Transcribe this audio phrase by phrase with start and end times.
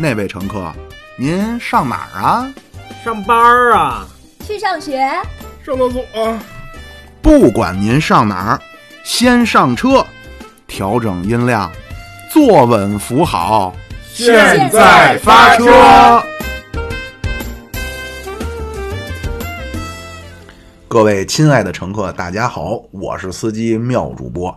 [0.00, 0.72] 那位乘客，
[1.16, 2.54] 您上哪儿啊？
[3.04, 4.06] 上班儿啊？
[4.46, 4.96] 去上学？
[5.66, 6.40] 上厕所啊？
[7.20, 8.60] 不管您上哪儿，
[9.02, 10.06] 先上车，
[10.68, 11.68] 调整音量，
[12.32, 13.74] 坐稳扶好，
[14.14, 16.22] 现在发车。
[20.86, 24.56] 各位亲爱的乘客，大家好，我是司机妙主播。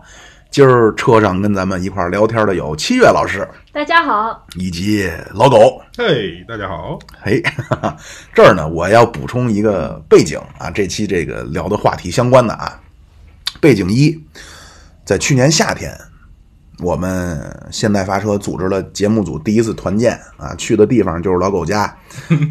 [0.51, 5.81] 今儿车上跟咱们一块儿聊天的有七月老师大家好，以及老狗。
[5.97, 6.99] 嘿，大家好。
[7.21, 7.97] 嘿，哈哈，
[8.33, 12.77] 这儿呢，我要补充一个背景啊，这期这个聊的话题相关的啊。
[13.61, 14.21] 背景一，
[15.05, 15.97] 在去年夏天，
[16.79, 17.41] 我们
[17.71, 21.97] 现代发车组织了节目组第一次团建啊，去的地方就是老狗家，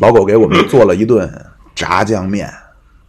[0.01, 1.31] 老狗给我们做了一顿
[1.75, 2.51] 炸酱面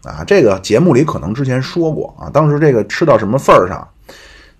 [0.03, 0.21] 啊。
[0.27, 3.87] 这个节目里可能之前说过啊，当时这个吃到什么份儿上，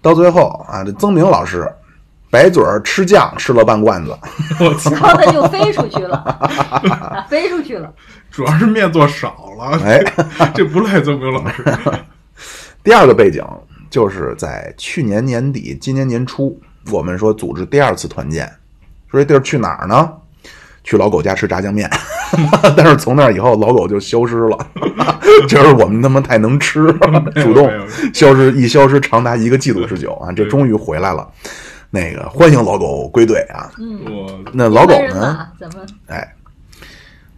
[0.02, 1.71] 到最后啊，这曾明老师
[2.30, 4.17] 白嘴儿吃酱吃了半罐子。
[4.91, 7.94] 然后它就飞出去了， 飞出去了。
[8.31, 10.02] 主要是面做少了，哎，
[10.55, 11.63] 这不赖曾明老师。
[12.83, 13.45] 第二个背景
[13.89, 16.57] 就是在去年年底、今年年初，
[16.91, 18.47] 我们说组织第二次团建，
[19.09, 20.11] 说这地儿去哪儿呢？
[20.83, 21.89] 去老狗家吃炸酱面，
[22.75, 24.57] 但是从那以后老狗就消失了，
[25.47, 26.88] 就是我们他妈太能吃，
[27.41, 27.69] 主动
[28.13, 30.31] 消失，一消失长达一个季度之久啊！
[30.31, 31.27] 这终于回来了，
[31.89, 33.71] 那个欢迎老狗归队啊！
[33.77, 35.38] 嗯那老狗呢？
[35.38, 35.85] 马怎么？
[36.07, 36.33] 哎，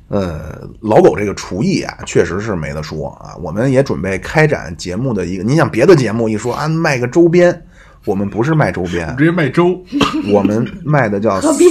[0.07, 3.35] 呃，老狗这个厨艺啊，确实是没得说啊。
[3.41, 7.65] 我们也准备开展节目的一个，你想别的节目一说啊，卖个周边，
[8.05, 9.83] 我们不是卖周边，直接卖粥。
[10.31, 11.69] 我们卖的叫河边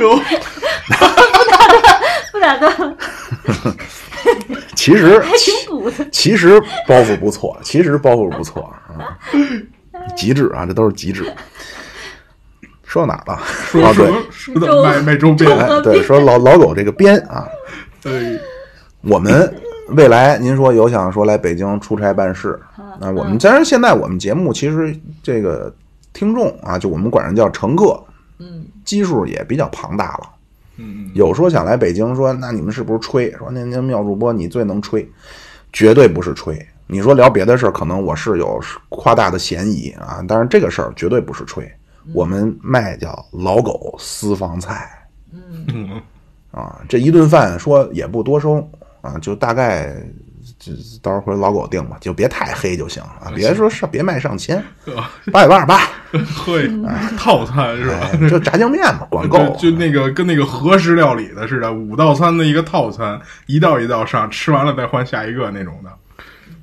[0.00, 0.16] 呦，
[2.32, 2.96] 不打断，
[4.74, 6.08] 其实 还挺补的。
[6.10, 9.18] 其实包袱不错，其实包袱不错啊，
[10.16, 11.24] 极致啊，这都是极致。
[12.84, 13.34] 说到哪儿了？
[13.34, 14.06] 啊，对。
[14.32, 15.58] 说到，说的卖卖粥粥边。
[15.58, 17.46] 哎对，说老老狗这个边啊，
[18.02, 18.36] 对，
[19.02, 19.54] 我们
[19.90, 22.58] 未来您说有想说来北京出差办事，
[23.00, 25.72] 那我们当然现在我们节目其实这个
[26.12, 28.02] 听众啊，就我们管人叫乘客，
[28.40, 30.30] 嗯，基数也比较庞大了。
[30.78, 33.30] 嗯有说想来北京说，那你们是不是吹？
[33.32, 35.08] 说那那妙主播你最能吹，
[35.72, 36.66] 绝对不是吹。
[36.86, 38.58] 你说聊别的事儿，可能我是有
[38.88, 41.70] 夸大的嫌疑啊，但是这个事儿绝对不是吹。
[42.14, 44.90] 我们卖叫老狗私房菜
[45.30, 46.00] 嗯，
[46.50, 48.66] 啊，这一顿饭说也不多收
[49.02, 49.94] 啊，就大概
[50.62, 54.62] 这到时候回老狗定吧，就别太黑就行啊，别说上别卖上千，
[55.32, 55.78] 八百八十八，
[56.36, 56.70] 嘿，
[57.16, 59.38] 套餐是吧哎？，就炸酱面嘛， 管够。
[59.58, 65.90] 就就那个跟那个和食料理的似的，五道餐的一个套餐，一道一道上，吃完了再换下一个那种的。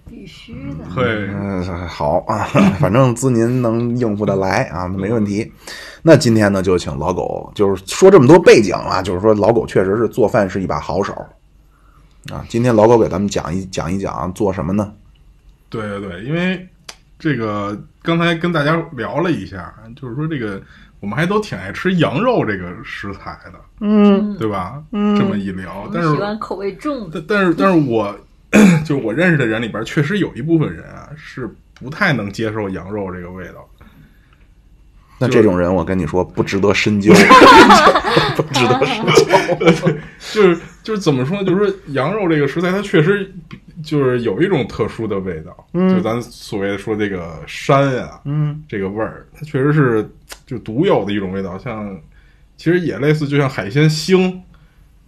[0.07, 0.85] 必须的。
[0.95, 2.47] 嘿，嗯，好啊，
[2.79, 5.51] 反正资您能应付的来啊，没问题。
[6.03, 11.13] 那今天呢，就请老狗，就是说这么多背景啊，就是说老狗确实是做饭是一把好手
[12.31, 12.45] 啊。
[12.49, 14.93] 今天老高给咱们讲一讲一讲做什么呢？
[15.69, 16.67] 对对对，因为
[17.19, 20.61] 这个刚才跟大家聊了一下，就是说这个
[20.99, 24.81] 我们还都挺爱吃羊肉这个食材的，嗯对吧？
[24.91, 28.17] 嗯这么一聊，但是喜欢口味重的，但但是但是我
[28.85, 33.67] 就是我认识的人里边，确实有一部分人啊是不太能接受羊肉这个味道。
[35.19, 37.11] 那这种人，我跟你说不值得深究，
[38.35, 39.13] 不值得深究。
[40.33, 41.43] 就是 就是怎么说呢？
[41.43, 43.33] 就是说羊肉这个食材，它确实
[43.83, 50.07] 就是有一种特殊的味道，就咱所谓的说这个膻啊，嗯，这个味儿，它确实是
[50.45, 51.57] 就独有的一种味道。
[51.57, 51.99] 像
[52.55, 54.39] 其实也类似，就像海鲜腥，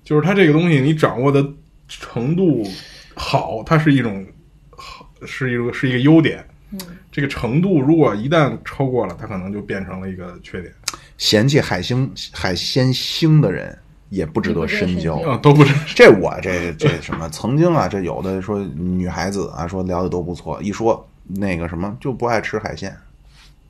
[0.03, 1.45] 就是它这个东西你掌握的
[1.87, 2.67] 程度
[3.15, 4.25] 好，它是一种
[4.71, 6.43] 好，是一个是一个优点。
[6.71, 6.79] 嗯，
[7.11, 10.73] 这个程度如果一旦超过了，它可能就变成了一个缺点。
[11.17, 13.77] 嫌弃海星海鲜腥的人，
[14.09, 15.17] 也不值得深究。
[15.17, 15.73] 也不值得深究啊，都不是。
[15.95, 22.95] 这我这这什么，曾经啊，这有的说女孩子啊，说聊的都不错，一说那个什么就不爱吃海鲜，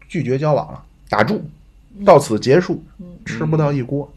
[0.08, 1.42] 拒绝交往了，打住，
[2.06, 2.84] 到此结束，
[3.26, 4.12] 吃不到一锅，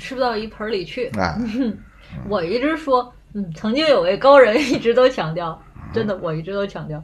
[0.00, 1.06] 吃不到一盆里去。
[1.18, 1.38] 哎，
[2.28, 5.62] 我一直说，嗯，曾经有位高人一直都强调，
[5.92, 7.02] 真的，我一直都强调，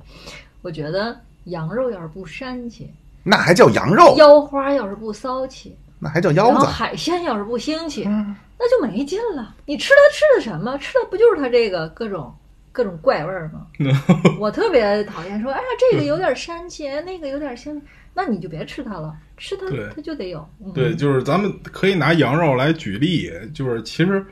[0.64, 1.14] 我觉得
[1.44, 2.90] 羊肉要是不膻气，
[3.22, 9.54] 那还叫羊肉，腰花要是不骚气，那还叫然后腰子，海鲜要是不腥气，嗯那就没劲了。
[9.66, 10.78] 你吃它吃的什么？
[10.78, 12.34] 吃的不就是它这个各种
[12.72, 13.66] 各种怪味儿吗？
[14.40, 17.78] 我特别讨厌说，哎呀，这个有点膻气，哎那个有点腥，
[18.14, 20.48] 那你就别吃它了，吃它它就得有。
[20.64, 24.24] 嗯、对，就是咱们可以拿羊肉来举例，就是其实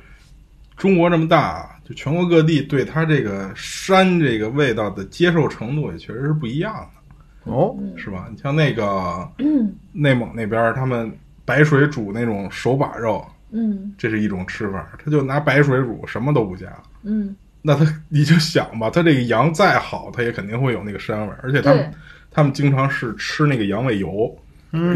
[0.77, 7.51] 中国这么大，就全国各地对它这个膻这个味道的接受程度也确实是不一样的。
[7.51, 8.29] 哦，是吧？
[8.31, 9.75] 你像那个嗯。
[9.93, 11.13] 内蒙那边儿，他们
[11.45, 13.93] 白水煮那种手把肉，嗯。
[13.99, 16.67] 这是一种吃法，他就拿白水煮，什么都不加。
[17.03, 21.93] 嗯，那他你就想吧，他这个羊再好，它也肯定会有那个膻味儿，而且他们
[22.31, 24.39] 他们经常是吃那个羊尾油，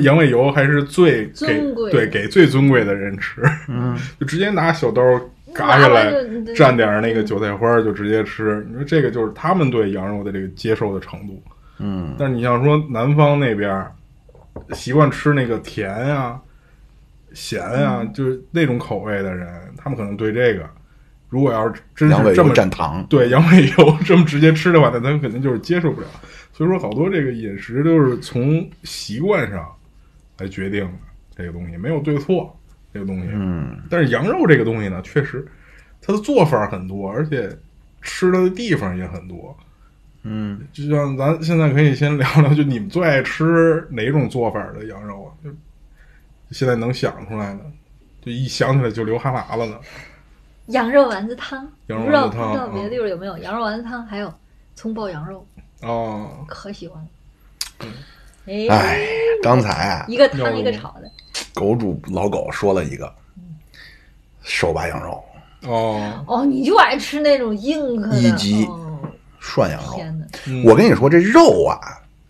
[0.02, 1.90] 羊尾油还是最给尊贵。
[1.90, 5.02] 对给最尊贵的人吃，嗯， 就直接拿小刀
[5.56, 6.12] 嘎下来
[6.55, 8.64] 蘸点儿那个韭菜花儿就直接吃。
[8.69, 11.43] 你说这个就是他们对羊肉的这个接受的程度。
[11.79, 13.93] 嗯，但是你像说南方那边儿
[14.73, 16.41] 习惯吃那个甜呀、
[17.35, 20.69] 咸呀、嗯就是那种口味的人，他们可能对这个，
[21.29, 26.06] 如果要是真羊尾油是这么蘸糖，对羊尾油 这么直接吃的话，那他们肯定就是接受不了。
[26.52, 29.67] 所以说，好多这个饮食都是从习惯上
[30.38, 30.93] 来决定的，
[31.37, 32.59] 这个东西没有对错，
[32.97, 33.29] 这个东西。
[33.31, 35.47] 嗯，但是羊肉这个东西呢，确实
[36.01, 37.55] 它的做法很多，而且
[38.01, 39.55] 吃的地方也很多。
[40.23, 45.29] 嗯，就像咱现在可以先聊聊，就你们最爱吃哪种做法的羊肉啊？
[45.45, 45.51] 就
[46.51, 47.61] 现在能想出来的，
[48.23, 49.79] 就一想起来就流哈喇子呢。
[50.69, 54.33] 羊肉丸子汤，羊肉丸子汤不知道别的地方有没有羊肉丸子汤，还有
[54.75, 55.47] 葱爆羊肉，
[55.83, 57.09] 哦，可喜欢了。
[57.81, 57.93] 嗯
[58.47, 59.07] 哎，哎，
[59.43, 61.11] 刚才啊，一个汤一个炒的，
[61.55, 63.12] 狗主老狗说了一个
[64.43, 65.23] 手扒羊肉、
[65.69, 68.99] 哦，哦，你就爱吃那种硬壳的，一级哦、
[69.41, 69.94] 涮羊肉。
[69.94, 71.79] 天哪，嗯我跟你说，这肉啊，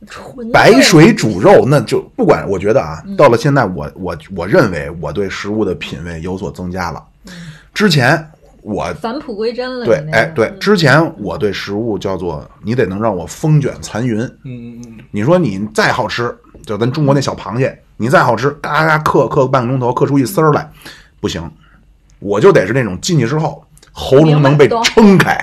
[0.08, 3.16] 纯白水煮肉，那就不管，我觉得啊，嗯。
[3.16, 7.04] 到了现在我，我我认为我对食物的品味有所增加了。
[7.74, 8.26] 之前
[8.62, 9.84] 我返璞归真了。
[9.84, 10.18] 对你，那个。
[10.18, 10.58] 哎，对，嗯。
[10.58, 14.20] 之前我对食物叫做你得能让我风卷残云。
[14.20, 16.34] 嗯嗯嗯，你说你再好吃，
[16.66, 20.68] 就咱中国那小螃蟹，你再好吃，嘎嘎嗑嗑半个钟头，嗑出一丝儿来，
[21.20, 21.48] 不行，
[22.18, 25.38] 我就得是那种进去之后喉咙能被撑开，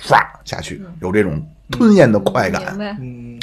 [0.00, 2.76] 唰下去，有这种吞咽的快感。
[2.98, 3.38] 嗯，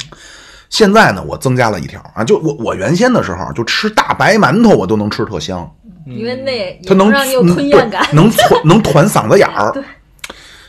[0.68, 5.70] 现在呢，我增加了一条啊，就我我原先的时候就吃大白馒头，我都能吃特香，
[6.04, 8.04] 因为那它能让你有嗯吞咽感。
[8.12, 9.82] 能 团能团嗓子眼儿对。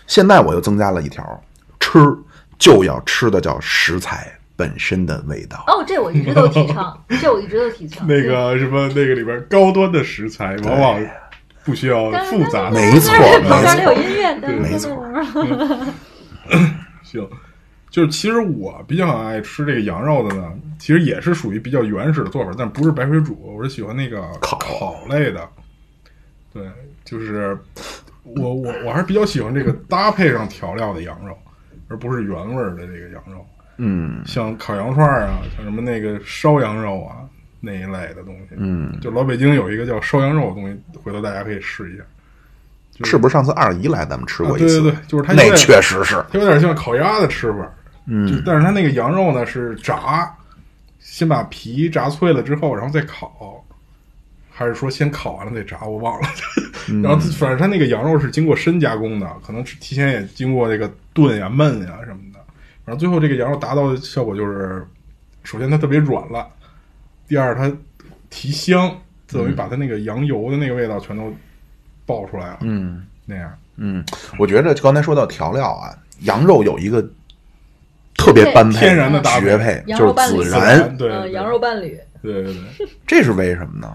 [0.05, 1.41] 现在我又增加了一条，
[1.79, 1.99] 吃
[2.59, 4.31] 就要吃的叫食材
[4.63, 5.61] 本身的味道。
[5.67, 8.07] 哦，这我一直都提倡，这我一直都提倡。
[8.07, 11.05] 那个什么那个里边高端的食材往往
[11.65, 12.69] 不需要复杂。
[12.69, 15.05] 没错旁边没错有音乐，对没错。
[17.03, 17.29] 行，
[17.89, 20.49] 就是其实我比较爱吃这个羊肉的呢，
[20.79, 25.45] 其实也是属于比较原始的做法，但不是白水煮，我是喜欢那个烤烤类的。
[26.53, 26.63] 对，
[27.03, 27.57] 就是
[28.23, 31.37] 我我我还是比较喜欢这个搭配上调料的羊肉，
[31.89, 33.45] 而不是原味儿的这个羊肉。
[33.77, 37.17] 嗯像烤羊串儿啊，像什么那个烧羊肉啊
[37.59, 38.55] 那一类的东西。
[38.57, 42.03] 嗯，就老北京有一个叫烧羊肉的东西，回头大家可以试一下。
[42.91, 44.81] 就是不是上次二姨来咱们吃啊过一次？
[44.81, 46.23] 对对对，就是它有那点确实是。
[46.31, 47.65] 它有点像烤鸭的吃法，就
[48.05, 50.31] 嗯但是它那个羊肉呢是炸，
[50.99, 53.65] 先把皮炸脆了之后，然后再烤，
[54.51, 55.81] 还是说先烤完了再炸？
[55.85, 56.27] 我忘了。
[56.89, 62.32] 嗯 然后反正它那个羊肉是经过深加工的，可能是提前也经过这个炖呀、焖呀什么的。
[62.85, 64.85] 然后最后这个羊肉达到的效果就是，
[65.43, 66.45] 首先它特别软烂，
[67.27, 67.71] 第二它
[68.29, 68.93] 提香，
[69.27, 71.33] 等于把它那个羊油的那个味道全都
[72.05, 72.57] 爆出来了。
[72.61, 74.03] 嗯那样，嗯，
[74.37, 77.01] 我觉得刚才说到调料啊，羊肉有一个
[78.17, 80.97] 特别般配、天然的搭配绝配，就是孜然。
[80.97, 82.87] 对羊肉伴侣，对对对。
[83.07, 83.93] 这是为什么呢？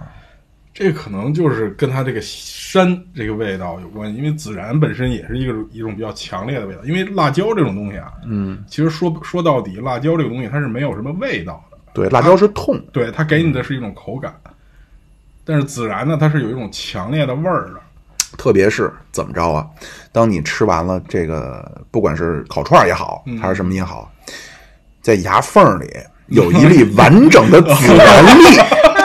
[0.72, 6.84] 这可能就是跟它这个膻这个味道有关系，因为孜然本身也是一个一种比较强烈的味道。
[6.84, 12.80] 因为辣椒这种东西啊，嗯，其实说说到底，辣椒这个东西它是没有什么味道的，对，辣椒是痛。
[12.92, 14.34] 对它给你的是一种口感。
[15.44, 17.80] 但是孜然呢，它是有一种强烈的味儿的。
[18.36, 19.66] 特别是怎么着啊？
[20.12, 24.12] 当你吃完了这个，不管是烤串儿也好，嗯还是什么也好，
[25.00, 25.86] 在牙缝里
[26.26, 28.42] 有一粒完整的孜然粒，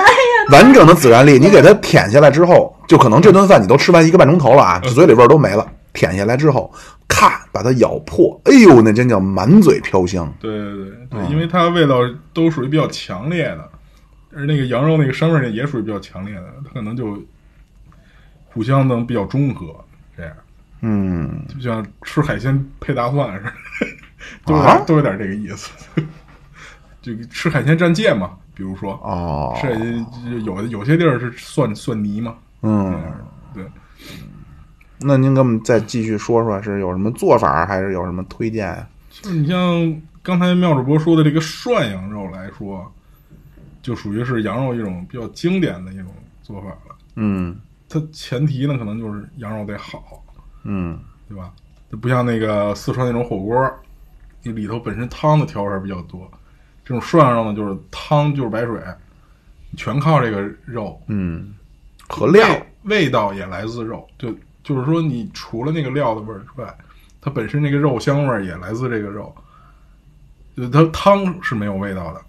[0.51, 5.65] 完整的孜然粒，你给它舔下来之后，就可能这顿饭你都吃完一个半钟头了啊，嘴里味儿都没了。
[5.93, 6.73] 舔下来之后，
[7.07, 10.33] 咔把它咬破，哎呦，那真叫满嘴飘香。
[10.39, 11.99] 对对对对，因为它味道
[12.33, 13.69] 都属于比较强烈的，
[14.35, 17.15] 而那个羊肉那个膻味儿也属于比较强烈的，它可能就
[18.45, 19.67] 互相能比较中和，
[20.17, 20.33] 这样。
[20.81, 23.53] 嗯，就像吃海鲜配大蒜似的，
[24.45, 25.69] 都有啊点、都有点这个意思。
[27.03, 33.01] 就吃海鲜蘸芥嘛，比如说，哦，吃海鲜就有的有些地儿是蒜蒜泥嘛，嗯，
[33.53, 33.65] 对，
[34.99, 38.69] 那您给我们再继续说说，是有什么做法，还是有什么推荐？
[38.69, 38.87] 啊？
[39.09, 42.91] 就是你像刚才妙主播说的这个涮羊肉来说，
[43.81, 46.07] 就属于是羊肉一种比较经典的一种
[46.41, 46.95] 做法了。
[47.15, 47.59] 嗯。
[47.89, 50.23] 它前提呢，可能就是羊肉得好，
[50.63, 50.99] 嗯。
[51.27, 51.51] 对吧？
[51.91, 53.71] 它不像那个四川那种火锅，
[54.41, 56.29] 你里头本身汤的调味比较多，
[56.83, 58.79] 这种涮羊肉呢，就是汤就是白水，
[59.77, 61.01] 全靠这个肉。
[61.07, 61.53] 嗯，
[62.07, 66.75] 和料，味味道也来自肉，就就是说你除了那个料的味儿之外，
[67.21, 69.33] 它本身那个肉香味儿也来自这个肉，
[70.55, 72.21] 就它汤是没有味道的，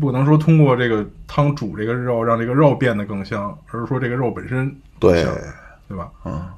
[0.00, 5.34] 不能说通过这个汤煮这个肉让这个肉变得更香，而是说这个肉本身对香，
[5.88, 6.10] 对吧？
[6.24, 6.48] 嗯。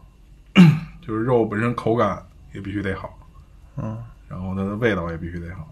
[1.04, 3.18] 就是肉本身口感也必须得好，
[3.76, 5.68] 嗯，然后它的味道也必须得好，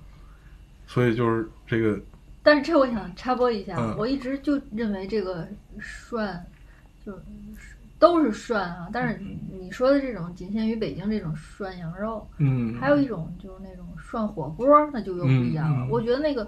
[0.93, 1.99] 所以就是这个
[2.43, 3.97] 但是这我想插播一下，嗯。
[3.97, 5.49] 我一直就认为这个
[5.81, 6.45] 涮
[7.03, 7.19] 就
[7.99, 9.19] 都是涮啊，但是
[9.51, 15.87] 你说的这种仅限于北京这种涮羊肉，嗯，还有一种就是那种涮火锅，那就又不一样了。
[15.87, 15.89] 嗯嗯。
[15.89, 16.47] 我觉得那个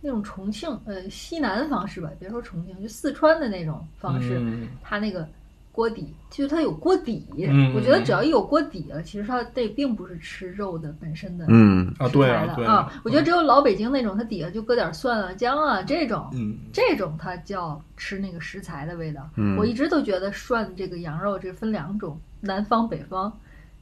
[0.00, 4.68] 那种重庆呃西南方式吧，别说重庆，就四川的那种方式，嗯。
[4.82, 5.28] 它那个
[5.74, 7.26] 锅底，就是它有锅底。
[7.48, 12.92] 嗯我觉得只要一有锅底了，其实它这并不是吃肉的本身的嗯啊，对食材的啊，对啊。
[13.02, 19.28] 我觉得只有老北京那种，它底下就搁点蒜啊、姜啊这种，嗯这种它叫吃那个食材的味道。
[19.36, 23.32] 嗯我一直都觉得涮这个羊肉这分两种，南方北方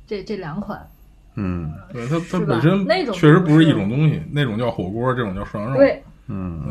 [0.06, 0.80] 这这两款。
[1.34, 5.78] 嗯对它它本身那种确实不是不是一种东西，那种叫火锅，这种叫涮羊肉。
[5.78, 6.62] 对，嗯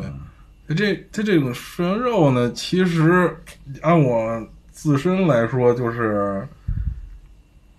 [0.68, 3.36] 对，这它这种涮羊肉呢，其实
[3.82, 6.48] 按我自身来说，就是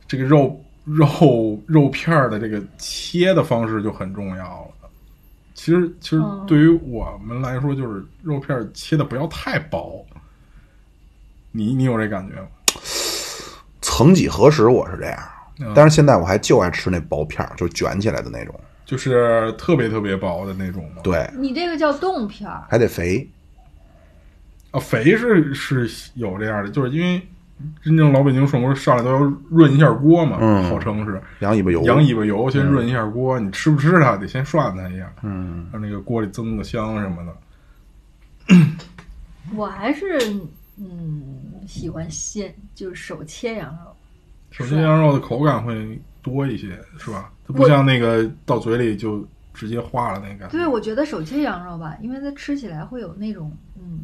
[0.07, 4.89] 这个肉肉肉片儿的这个切的方式就很重要了。
[5.55, 10.05] 其实，其实嗯对于我们来说，就是肉片儿切的不要太薄。
[11.51, 12.49] 你你有这感觉吗？
[13.81, 15.19] 曾几何时我是这样，
[15.61, 21.03] 嗯但是现在我还就爱吃那薄片儿，就卷起来的那种，就是特别特别薄的那种吗？
[21.03, 23.29] 对，你这个叫冻片儿，还得肥，
[24.73, 27.23] 啊，肥是是有这样的，就是因为
[27.81, 38.57] 真正老北京涮锅上来都要润一下锅嘛，嗯号称是羊尾巴油，羊尾巴油先润一下锅，你吃不吃它得先涮它一下，嗯让那个锅里增个香什么的。
[39.55, 40.19] 我还是
[40.79, 43.95] 嗯喜欢鲜就是手切羊肉。
[44.51, 47.31] 手切羊肉的口感会多一些，是吧？
[47.47, 50.47] 它不像那个到嘴里就直接化了那个。
[50.49, 54.01] 对，我觉得手切羊肉吧，因为它吃起来会有那种嗯，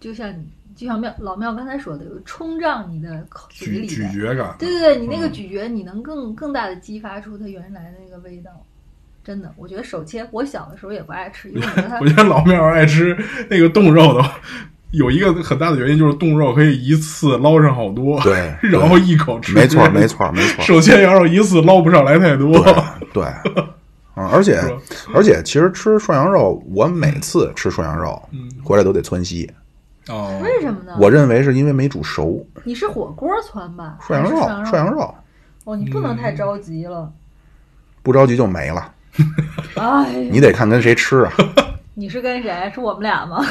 [0.00, 3.86] 就像你就像妙老妙刚才说的，有冲胀你的口嘴咀里。
[3.86, 4.56] 咀嚼感。
[4.58, 8.50] 对对对，你那个嗯咀嚼，你能更更大的激发出它原来的那个味道。
[9.22, 13.16] 真的，我觉得手切，我小的时候也不爱吃，因为我觉得 我觉得老妙爱吃
[13.50, 14.24] 那个冻肉的，
[14.92, 19.52] 有一个很大的原因就是冻肉可以一次捞上好多， 对然后一口吃。
[19.52, 20.06] 没错没。
[20.08, 22.58] 错没错， 手切羊肉一次捞不上来太多。
[23.12, 23.22] 对，
[24.16, 24.58] 嗯，而且
[25.14, 29.48] 而且其实吃涮羊肉，我每次吃涮羊肉嗯回来都得窜稀，
[30.10, 30.96] 哦，为什么呢？
[31.00, 33.96] 我认为是因为没煮熟，你是火锅窜吧？
[34.00, 35.14] 涮羊肉涮涮羊肉
[35.64, 37.10] 哦，你不能太着急了。
[38.02, 38.92] 不着急就没了，
[39.76, 41.32] 哎，你得看跟谁吃啊。
[41.94, 42.70] 你是跟谁？
[42.74, 43.44] 是我们俩吗？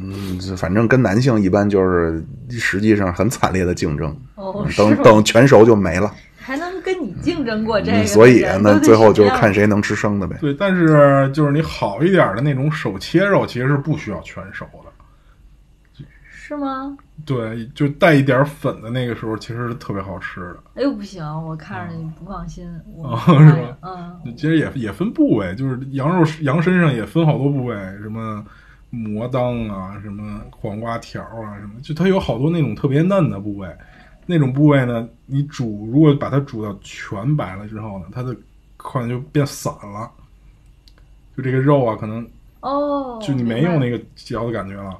[0.00, 6.14] 嗯，反正跟男性一般就是实际上很惨烈的竞争，哦，是等等全熟就没了。
[6.38, 7.98] 还能跟你竞争过这个？
[7.98, 10.36] 嗯所以那最后就看谁能吃生的呗。
[10.40, 14.87] 对，但是就是你好一点的那种手切肉，其实是不需要全熟的。
[16.48, 16.96] 是吗？
[17.26, 20.56] 对，就带一点粉的那个时候，其实是特别好吃的。
[20.76, 22.66] 哎呦，不行，我看着你不放心。
[22.66, 28.42] 啊哦是吧嗯，其实也也分部位，就是羊肉羊身上也分好多部位，什么
[28.88, 33.68] 魔当啊，什么黄瓜条啊，什么，就它有好多那种特别嫩的部位。
[34.24, 38.34] 那种部位呢，你煮如果把它煮到全白了之后呢，它的
[38.78, 40.10] 口感就变散了，
[41.36, 42.26] 就这个肉啊，可能
[42.60, 44.98] 哦，就你没有那个嚼的感觉了。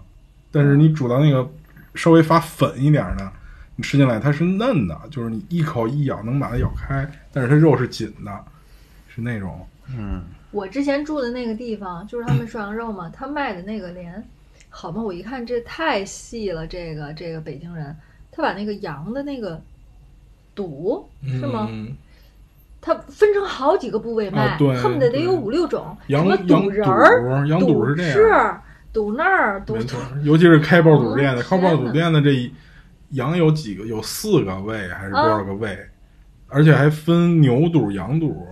[0.50, 1.49] 但是你煮到那个
[1.95, 3.31] 稍微发粉一点的，
[3.76, 8.45] 你吃进来它是嫩的，就是你一口一咬能把它咬开，但是它肉是紧的，
[9.09, 9.67] 是那种。
[9.97, 14.23] 嗯我之前住的那个地方，就是他们涮羊肉嘛， 他卖的那个连，
[14.71, 17.95] 好嘛，我一看这太细了，这个这个北京人，
[18.33, 19.61] 他把那个羊的那个
[20.55, 21.69] 肚是吗？
[21.71, 21.95] 嗯
[22.81, 28.33] 他分成好几个部位卖，恨不得得有五六种，羊什么羊肚仁儿、羊肚是
[28.99, 32.52] 这样是肚那儿、堵没错，尤其是开爆肚店的，哦开爆肚店的这一
[33.11, 33.87] 羊有几个？
[33.87, 35.78] 有四个胃还是多啊少个胃？
[36.49, 38.47] 而且还分牛肚、羊肚，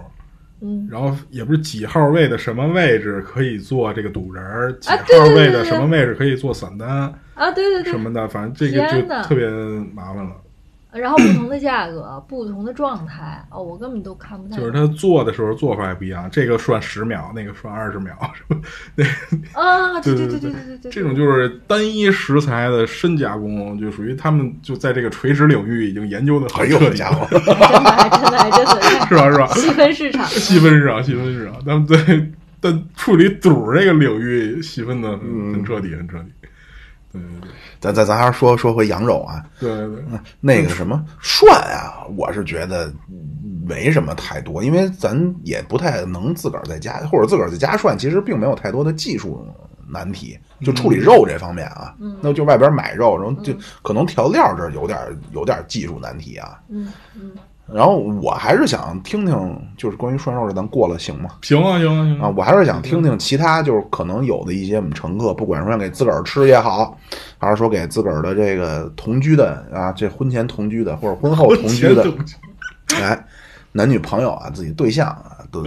[0.60, 6.88] 嗯，然后也不是几号位的什么位置可以做这个堵人儿，几号啊对对对胃的什么位置可以做散单
[7.34, 9.48] 啊，对对对，什么的，反正这个就特别
[9.94, 10.32] 麻烦了。
[10.98, 14.56] 然后不同的价格、不同的状态，哦，我根本都看不太。
[14.56, 18.60] 就是他做的时候做法也不一样，这个涮十秒，那个涮二十秒，是吧？
[19.52, 29.30] 啊，对对对对对对对，这种就是单一食材的深加工，就属于他们就在这个垂直领域已经研究的很彻底，家伙，真的还真的还真的 是吧？
[29.30, 29.46] 是吧？
[29.54, 31.96] 细分市场，细分市场，细分市场，他们在
[32.60, 36.26] 但处理肚儿这个领域细分的很很彻底，很彻底。
[37.12, 42.92] 对对咱咱咱还是说说回羊肉啊，对对对，那个什么涮啊，我是觉得
[43.66, 49.46] 没什么太多，因为咱也不太能自个儿在家或者自个儿在家涮，其实并没有太多的技术
[49.88, 50.38] 难题。
[50.62, 54.98] 就处理肉这方面啊，那就外边买肉，然后就可能调料这有点
[55.32, 56.58] 有点技术难题啊。
[56.70, 57.32] 嗯嗯，
[57.72, 61.30] 然后我还是想听听，就是关于涮肉的，咱过了行吗？
[61.42, 66.96] 行啊行啊行啊，我还是想听听其他，就是可能有的一些我们乘客，不管是说给自个儿吃也好，
[67.38, 72.06] 还是说给自个儿的这个同居的啊，这婚前同居的或者婚后同居的，
[72.94, 73.26] 哎，
[73.72, 75.64] 男女朋友啊，自己对象啊，都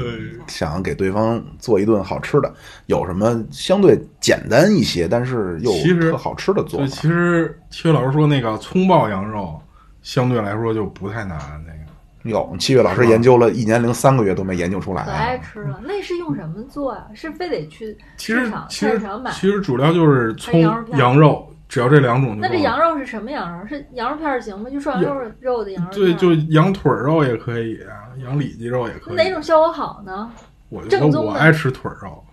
[0.48, 2.50] 想给对方做一顿好吃的，
[2.86, 6.96] 有什么相对简单一些，但是又特好吃的做对，法？
[6.96, 9.60] 其实其实老师说那个葱爆羊肉，
[10.02, 11.38] 相对来说就不太难。
[11.68, 11.79] 那个
[12.24, 15.42] 有七月老师研究了一年零三个月都没研究出来可爱啊。
[15.44, 15.80] 吃了。
[15.84, 17.06] 那是用什么做呀？
[17.14, 19.32] 是非得去其实市场其实菜市场买？
[19.32, 20.60] 其实主要就是葱
[20.98, 22.48] 羊肉只要这两种就够了。
[22.48, 23.68] 那这羊肉是什么羊肉？
[23.68, 24.70] 是羊肉片儿行吗？
[24.70, 29.16] 就涮羊肉肉的羊肉对，就羊腿儿肉也可以啊，羊里脊肉也可以。
[29.16, 30.32] 哪种效果好呢？
[30.70, 32.24] 我觉得正宗的我爱吃腿儿肉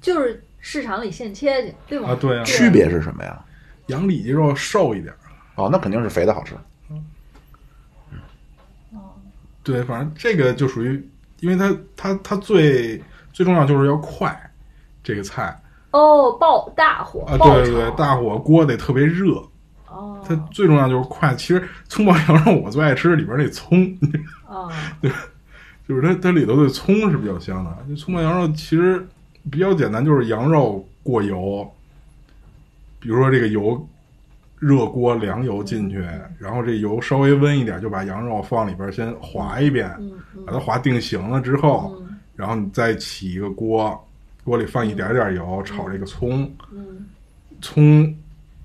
[0.00, 2.10] 就是市场里现切去，对吗？
[2.10, 3.38] 啊，对啊，区别是什么呀？
[3.86, 5.16] 羊里脊肉瘦一点儿。
[5.56, 6.54] 哦，那肯定是肥的好吃。
[9.62, 11.08] 对，反正这个就属于，
[11.40, 13.02] 因为它它它最
[13.32, 14.50] 最重要就是要快，
[15.02, 19.42] 这个菜哦，爆大火对对对，大火锅得特别热，
[19.88, 21.34] 哦，它最重要就是快。
[21.34, 23.96] 其实葱爆羊肉我最爱吃里边那葱，
[25.00, 25.10] 对，
[25.88, 27.76] 就是它它里头的葱是比较香的。
[27.88, 29.06] 这葱爆羊肉其实
[29.50, 31.70] 比较简单，就是羊肉过油，
[32.98, 33.86] 比如说这个油
[34.60, 36.06] 热锅凉油进去，
[36.38, 39.90] 然后这油稍微温一点，就把羊肉放里边先滑一遍，
[40.46, 42.16] 把它滑定型了之后，嗯。
[42.36, 44.06] 然后你再起一个锅，
[44.44, 47.04] 锅里放一点点油，炒这个葱，嗯，
[47.60, 48.16] 葱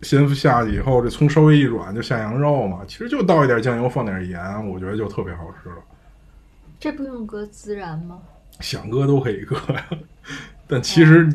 [0.02, 5.76] 先下去以后，这葱稍微一软就下羊肉嘛，其实就倒一点酱油，放点盐，我觉得就特别好吃了。
[6.80, 8.20] 这不用搁孜然吗？
[8.62, 9.86] 想搁都可以搁呀，
[10.68, 11.28] 但其实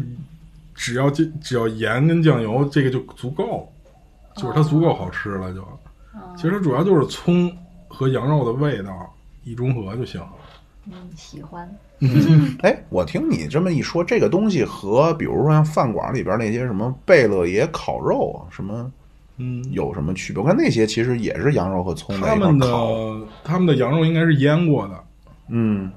[0.74, 3.70] 只要这只要盐跟酱油，这个就足够，
[4.40, 5.62] 就是它足够好吃了就。
[6.12, 7.50] 啊，其实主要就是葱
[7.88, 10.31] 和羊肉的味道一中和就行了。
[10.87, 11.68] 嗯，喜欢。
[12.62, 18.90] 哎，我听你这么一说，这个东西和比如说像饭馆里边那些什么贝勒爷烤肉啊，什么
[19.37, 20.42] 嗯，有什么区别？
[20.42, 22.59] 我看那些其实也是羊肉和葱在他们。
[22.59, 25.05] 的他们的羊肉应该是腌过的，
[25.48, 25.92] 嗯，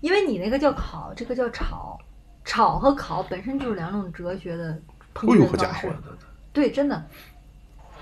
[0.00, 1.98] 因为你那个叫烤，这个叫炒，
[2.44, 4.76] 炒和烤本身就是两种哲学的
[5.14, 5.94] 烹哎呦，好家饪方式伙。！
[6.52, 7.04] 对，真的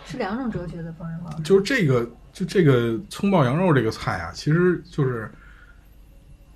[0.04, 1.42] 是两种哲学的烹饪方式。
[1.42, 5.30] 就是这个就这个葱爆羊肉这个菜啊，其实就是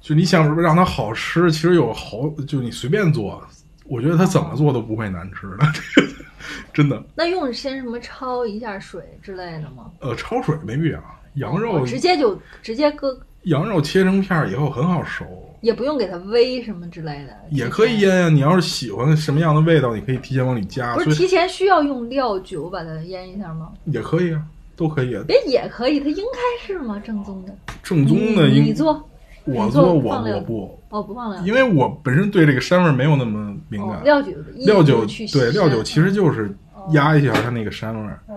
[0.00, 3.42] 就你想让它好吃，其实有好就你随便做，
[3.84, 6.24] 我觉得它怎么做都不会难吃的，这 个
[6.72, 7.02] 真的。
[7.14, 9.90] 那用先什么焯一下水之类的吗？
[10.00, 11.02] 呃，焯水没必要，
[11.34, 17.34] 羊肉哦直接就直接搁，羊肉切成片儿以后很好熟，也不用给它煨什么之类的。
[17.48, 18.28] 也可以腌呀。
[18.28, 23.72] 你要是喜欢什么样的味道，你可以提前往里加，不是提前需要用料酒把它腌一下吗？
[23.86, 24.42] 也可以啊，
[24.76, 25.24] 都可以啊。
[25.26, 27.00] 别也可以，它应该是吗？
[27.02, 29.08] 正宗的，正宗的应你你做
[29.46, 33.96] 我做做我我不，哦，不放料，因为我本身对这个膻味儿没有那么敏感。
[33.96, 38.36] 哦料酒料酒对料酒其实就是哦压一下它那个膻味儿，哦，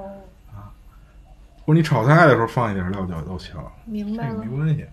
[1.66, 3.54] 或者你炒菜的时候放一点料酒都行，
[3.86, 4.48] 明白没。
[4.48, 4.86] 关系，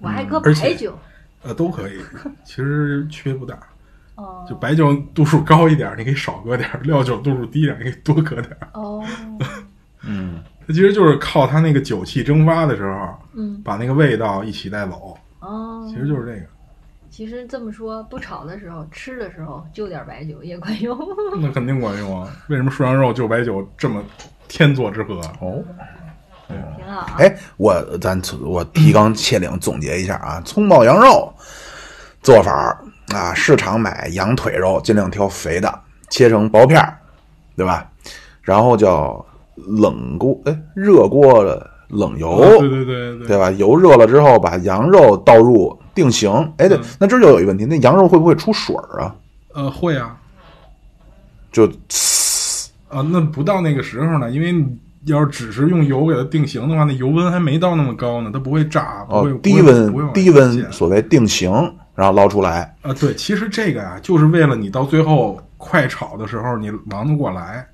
[0.00, 0.92] 我还搁白酒，
[1.46, 2.00] 呃都可以，
[2.44, 3.58] 其实区别不大。
[4.16, 8.68] 哦就白酒度数高一点，你可以少搁点儿；料酒度数低一点，你可以多搁点儿。
[8.72, 9.04] 哦，
[10.02, 16.46] 嗯， 它其实就是靠它那个酒气蒸发的时候，嗯把那个味道一起带走，哦，其实就是这个。
[17.10, 20.98] 其实这么说，不炒的时候，吃的时候就点白酒也管用。
[21.40, 22.30] 那肯定管用啊！
[22.48, 24.02] 为什么涮羊肉就白酒这么
[24.48, 25.20] 天作之合？
[25.40, 25.62] 哦，
[26.98, 27.16] 啊。
[27.18, 31.32] 哎，我咱我提纲挈领总结一下啊，葱爆羊肉
[32.22, 32.78] 做法儿
[33.14, 35.80] 啊，市场买羊腿肉，尽量挑肥的，
[36.10, 36.98] 切成薄片儿，
[37.56, 37.88] 对吧？
[38.42, 39.24] 然后叫
[39.56, 43.50] 冷锅，哎，热锅的冷油，哦对对对对对吧？
[43.52, 46.30] 油热了之后，把羊肉倒入定型。
[46.58, 49.14] 哎，对，那这就有一个问题，那羊肉会不会出水儿啊？
[49.54, 50.16] 呃，会啊，
[51.50, 51.66] 就
[52.88, 61.50] 啊，那不到那个时候呢，因为你要是只是用油给它定型的话，那油温还没到那么高呢，它不会炸，不会、哦，低温低温，所谓定型，
[61.94, 62.76] 然后捞出来。
[62.82, 67.66] 啊，对，其实这个呀、就是为了你到最后快炒的时候你忙得过来。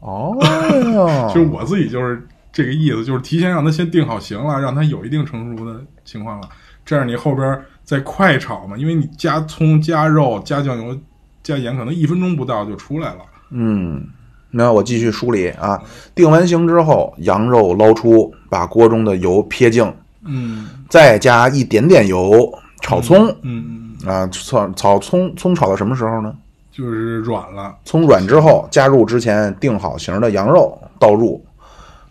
[0.00, 0.36] 哦，
[1.32, 6.48] 其实我自己就是这个意思，就是提前让它先定好型了，让它有一定成熟的情况了，
[6.84, 10.96] 这样你后边再快炒嘛，因为你加葱、加肉、加酱油、
[11.42, 13.20] 加盐，可能一分钟不到就出来了。
[13.50, 14.06] 嗯，
[14.56, 15.80] 那我继续梳理啊。
[16.14, 24.26] 定完型之后，羊肉捞出，把锅中的油撇净，嗯再加一点点油炒葱嗯，嗯啊。
[24.32, 26.34] 炒炒葱，葱炒到什么时候呢？
[26.72, 27.74] 就是软了。
[27.84, 31.42] 葱软之后，加入之前定好型的羊肉，倒入，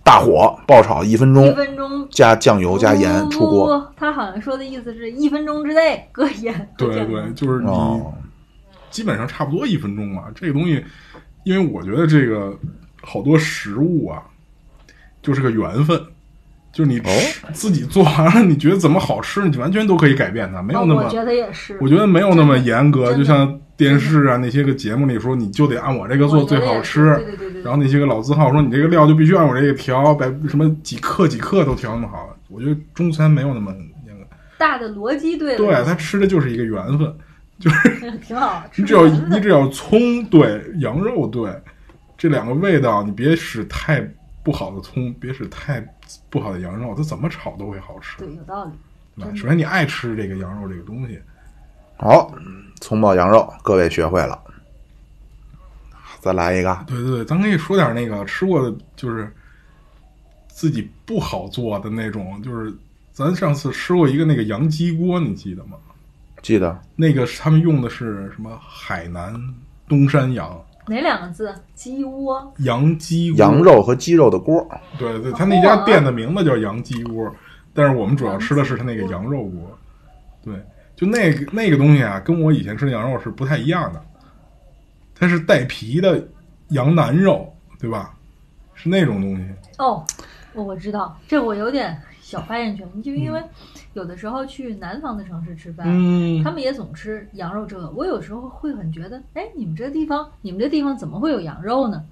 [0.03, 3.87] 大火爆炒一分一钟，分钟加酱油加盐不出锅。。
[3.95, 6.69] 他好像说的意思是一分钟之内搁盐。
[6.77, 8.13] 对对，就是你哦，
[8.89, 10.23] 基本上差不多一分钟嘛。
[10.33, 10.83] 这个东西，
[11.45, 12.53] 因为我觉得这个
[13.01, 14.21] 好多食物啊，
[15.21, 15.99] 就是个缘分。
[16.73, 21.77] 就是你哦吃自己做完了，你觉得怎么好吃，你完全都可以改变它，没有那么哦我觉得也是。
[21.79, 27.61] 我觉得没有那么严格，就像电视啊那些个节目里说，你就得按我这个做最好吃对对对对。
[27.61, 32.37] 然后那些个老字号说，你这个料就必须按我这个调，百什么几克几克都调那么好。
[32.49, 33.71] 我觉得中餐没有那么
[34.05, 34.25] 严格，
[34.57, 37.15] 大的逻辑对了，对他吃的就是一个缘分。
[37.59, 38.81] 挺好吃。
[38.81, 41.53] 你只要你只要葱对，羊肉对，
[42.17, 44.01] 这两个味道，你别使太
[44.43, 45.85] 不好的葱，别使太
[46.29, 48.17] 不好的羊肉，它怎么炒都会好吃。
[48.17, 48.71] 对有道理。
[49.17, 51.17] 对吧首先你爱吃这个羊肉这个东西，
[51.97, 52.33] 好，
[52.81, 54.37] 葱爆羊肉，各位学会了。
[56.19, 59.31] 再来一个，对对对，咱可以说点那个吃过的，就是
[60.47, 62.73] 自己不好做的那种，就是
[63.13, 65.77] 咱上次吃过一个那个羊鸡锅，你记得吗？
[66.45, 69.33] 记得那个是他们用的是什么海南
[69.89, 71.51] 东山羊哪两个字？
[71.73, 72.53] 鸡窝。
[72.59, 73.57] 羊鸡锅羊。
[73.63, 74.63] 肉和鸡肉的锅。
[74.99, 77.35] 对对，他那家店的名字叫羊鸡锅，
[77.73, 79.75] 但是我们主要吃的是他那个羊肉锅。
[80.43, 80.53] 对，
[80.95, 83.99] 就那个那个东西啊，跟我以前吃的羊肉是不太一样的，
[85.15, 86.23] 它是带皮的
[86.67, 88.13] 羊腩肉，对吧？
[88.75, 89.43] 是那种东西。
[89.79, 90.05] 哦，
[90.53, 91.99] 我我知道，这我有点
[92.35, 93.41] 小发言权，就因为
[93.93, 96.43] 有的时候去南方的城市吃饭，嗯。
[96.43, 102.03] 他们也总吃羊肉这个，我有时候会很觉得，哎，你们这地方，你们这地方怎么会有羊肉呢？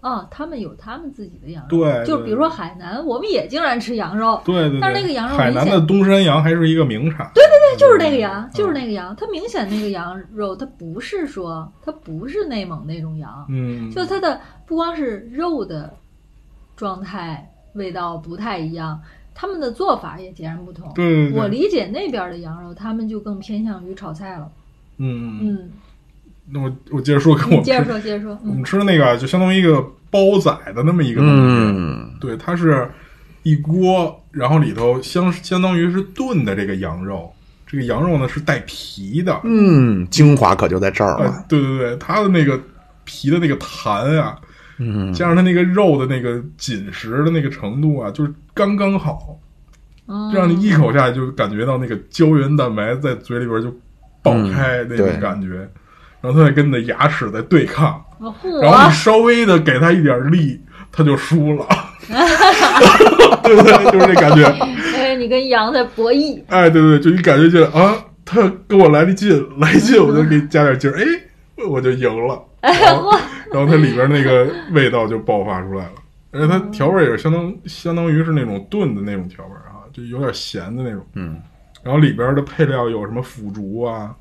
[0.00, 7.30] 啊，他们有他们自己的羊肉，对对就比如说海南，我们也经常吃羊肉，对对对，但是那个羊肉海南的东山羊还是一个名产。
[7.34, 8.50] 对对对，就是那个羊，嗯。
[8.52, 15.90] 就是那个羊，它明显那个羊肉，它不是说它不是内蒙那种羊，嗯，就它的不光是肉的
[16.76, 19.00] 状态、味道不太一样，
[19.34, 20.90] 他们的做法也截然不同。
[20.94, 24.48] 对对对，我理解那边的羊肉，他们就更偏向于炒菜了。
[24.98, 25.70] 嗯嗯，嗯，
[26.50, 28.32] 那我我接着说，跟我们接着说，接着说。
[28.32, 31.34] 我嗯们吃的那个就相当于一个煲仔的那么一个东西。
[31.36, 32.88] 嗯，对，它是
[33.42, 37.32] 一锅，然后里头相相当于是炖的这个羊肉，
[37.66, 42.60] 这个羊肉呢是带皮的，嗯，精华可就在这儿呃了。，对对对，它的那个
[43.04, 44.38] 皮的那个弹啊，
[44.78, 49.38] 嗯，加上它那个肉的那个紧实的那个程度啊，就是刚刚好，
[50.08, 53.74] 嗯，让你一口下去就感觉到那个胶原蛋白在嘴里边就
[54.22, 55.68] 爆开那种感觉，
[56.20, 58.02] 然后它在跟你的牙齿在对抗，
[58.62, 60.60] 然后你稍微的给它一点力，
[60.90, 61.66] 它就输了，
[63.42, 63.92] 对不对？
[63.92, 64.44] 就是这感觉。
[64.96, 71.04] 哎，你跟羊在博弈，哎，对对，就你感觉就啊，他跟我来了劲，来劲， 我就给你加点劲儿，哎，
[71.68, 72.42] 我就赢了。
[72.62, 73.12] 然后，
[73.54, 75.92] 然后它里边那个味道就爆发出来了，
[76.32, 81.06] 而且它调味也是相当相当于是那种炖的那种调味啊，就有点咸的那种。
[81.14, 81.40] 嗯，
[81.82, 84.14] 然后里边的配料有什么腐竹啊，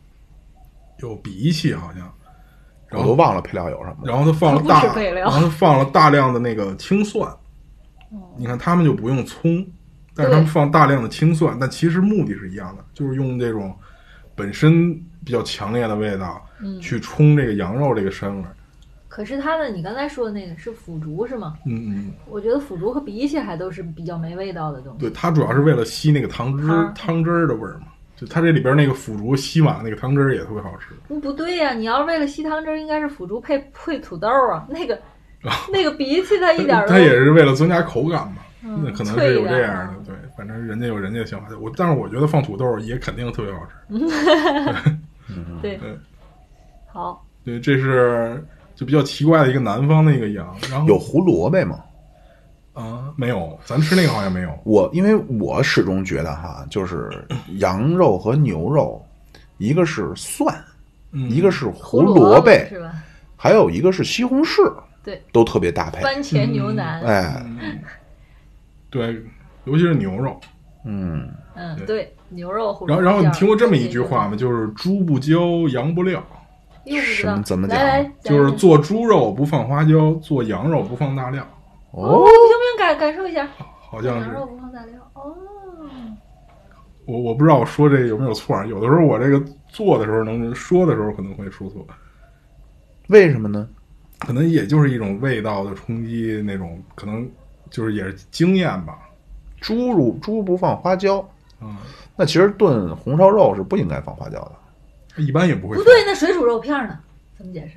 [1.00, 2.02] 有荸荠好像，
[2.88, 3.98] 然后我都忘了配料有什么。
[4.06, 7.28] 然后它放了大，然后它放了大量的那个青蒜。
[8.38, 9.66] 你看他们就不用葱，
[10.16, 13.76] 但是他们放大量的青蒜，但其实目的是一样的，就是用这种
[14.36, 14.94] 本身
[15.26, 18.56] 比较强烈的味道，嗯去冲这个羊肉这个膻味儿。
[19.14, 21.56] 可是它的你刚才说的那个是腐竹是吗？
[21.68, 25.00] 嗯嗯，我觉得腐竹和鼻涕还都是比较没味道的东西。
[25.00, 27.90] 对，它主要是为了吸那个汤汁儿汤汤汁儿的味儿嘛。
[28.16, 30.96] 就它这里边那个腐竹吸满了那个汤汁儿也特别好吃。
[31.10, 35.00] 嗯，不对呀、你要是为了吸汤汁儿，应该是腐竹配配土豆啊，那个
[35.72, 38.38] 那个鼻涕它 一点儿都它也是为了增加口感嘛。
[38.66, 41.50] 嗯那可能是有这样的，对，反正人家有人家的想法。
[41.62, 44.00] 我但是我觉得放土豆也肯定特别好吃。
[45.62, 46.00] 对对，
[46.88, 48.44] 好，对，这是
[48.84, 50.54] 就比较奇怪的一个南方的一个羊。
[50.70, 51.80] 然后有胡萝卜吗？
[52.74, 54.50] 啊，没有，咱吃那个好像没有。
[54.66, 57.26] 我因为我始终觉得哈，就是
[57.60, 59.02] 羊肉和牛肉，
[59.58, 60.54] 一个是蒜，
[61.12, 62.94] 嗯，一个是胡萝萝卜，是吧？
[63.38, 66.02] 还有一个是西红柿，对，都特别搭配。
[66.02, 67.46] 番茄牛腩，哎，
[68.90, 69.24] 对，
[69.66, 70.38] 尤其是牛肉。
[70.84, 74.36] 嗯，嗯，对，牛肉然后，然后你听过这么一句话吗？
[74.36, 76.22] 就是猪不交，羊不料？
[76.86, 81.44] 又不知什道么怎么讲来来，就是做猪肉不放花椒，做羊肉不放大料，
[81.92, 82.78] 哦，哦，行不行？
[82.78, 85.36] 感感受一下，好像是羊肉不放大料哦。
[87.06, 91.86] 我我不知道我说这个有没有错啊，有的时候我这个做的时候能说的时候可能会说错，
[93.08, 93.68] 为什么呢？
[94.20, 97.30] 可能也就是一种味道的冲击，那种可能
[97.70, 98.98] 就是也是经验吧。
[99.60, 101.20] 猪肉猪不放花椒，
[101.60, 101.78] 啊、
[102.16, 104.52] 那其实炖红烧肉是不应该放花椒的。
[105.18, 107.00] 一般也不会不对，那水煮肉片儿呢？
[107.38, 107.74] 怎么解释？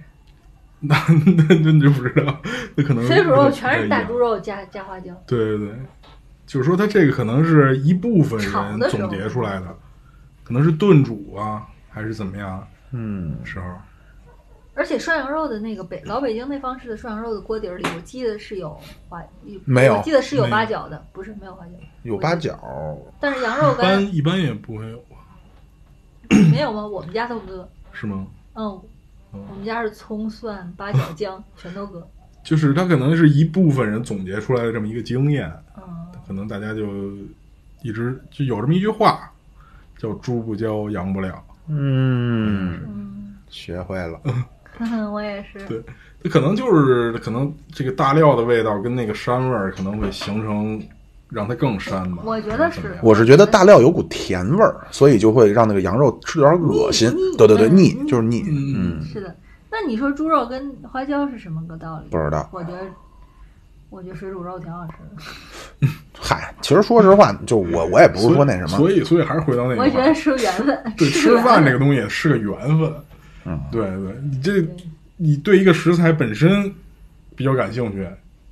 [0.81, 0.95] 那
[1.49, 2.41] 那那就不知道，
[2.75, 5.13] 那可能水煮肉全是大猪肉加加花椒。
[5.27, 5.77] 对对对，
[6.47, 9.75] 就是说它这个可能是一部分人总结出来的，
[10.45, 13.67] 可能是炖煮啊，还是怎么样嗯，时候。
[14.75, 19.23] 而且涮羊肉的那个北老北京那方式的涮羊肉的锅底儿里，我记得是有花，
[19.65, 21.73] 没有我记得是有八角的，不是没有花椒，
[22.03, 22.59] 有八角，
[23.19, 25.06] 但是羊肉一干般一般也不会有吧？
[26.51, 26.87] 没有吗？
[26.87, 28.27] 我们家都搁，是吗？
[28.55, 28.81] 嗯，
[29.33, 32.07] 嗯我们家是葱蒜八角姜 全都搁，
[32.45, 35.83] 就是他可能是一部分人总结出来的这么一个经验，嗯，
[36.27, 36.87] 可能大家就
[37.83, 39.31] 一直就有这么一句话，
[39.99, 44.21] 叫“猪不教，羊不了嗯，嗯，学会了。
[45.13, 45.83] 我也是，对”。
[46.23, 50.83] 它可能就是可能这个大料的味道跟那个膻味儿可能会形成，
[51.29, 52.23] 让它更膻吧。
[52.25, 58.43] 我觉得是我是觉得大料有股甜味儿，所以就会让那个羊肉吃点恶心对对对，嗯腻腻就是腻。
[58.49, 59.35] 嗯嗯，是的。
[59.71, 62.07] 那你说猪肉跟花椒是什么个道理？
[62.11, 62.49] 不知道。
[62.53, 62.79] 我觉得，
[63.91, 65.89] 我觉得水煮肉挺好吃的。
[66.19, 72.93] 嗨，其实说实话，就我 我也不是说那什么，所以所以还是回到那个，我觉得是缘分，对吃饭这个个东西是个缘分。
[73.45, 74.67] 嗯，对对，你这
[75.19, 76.73] 你对一个食材本身
[77.37, 78.09] 比较感兴趣，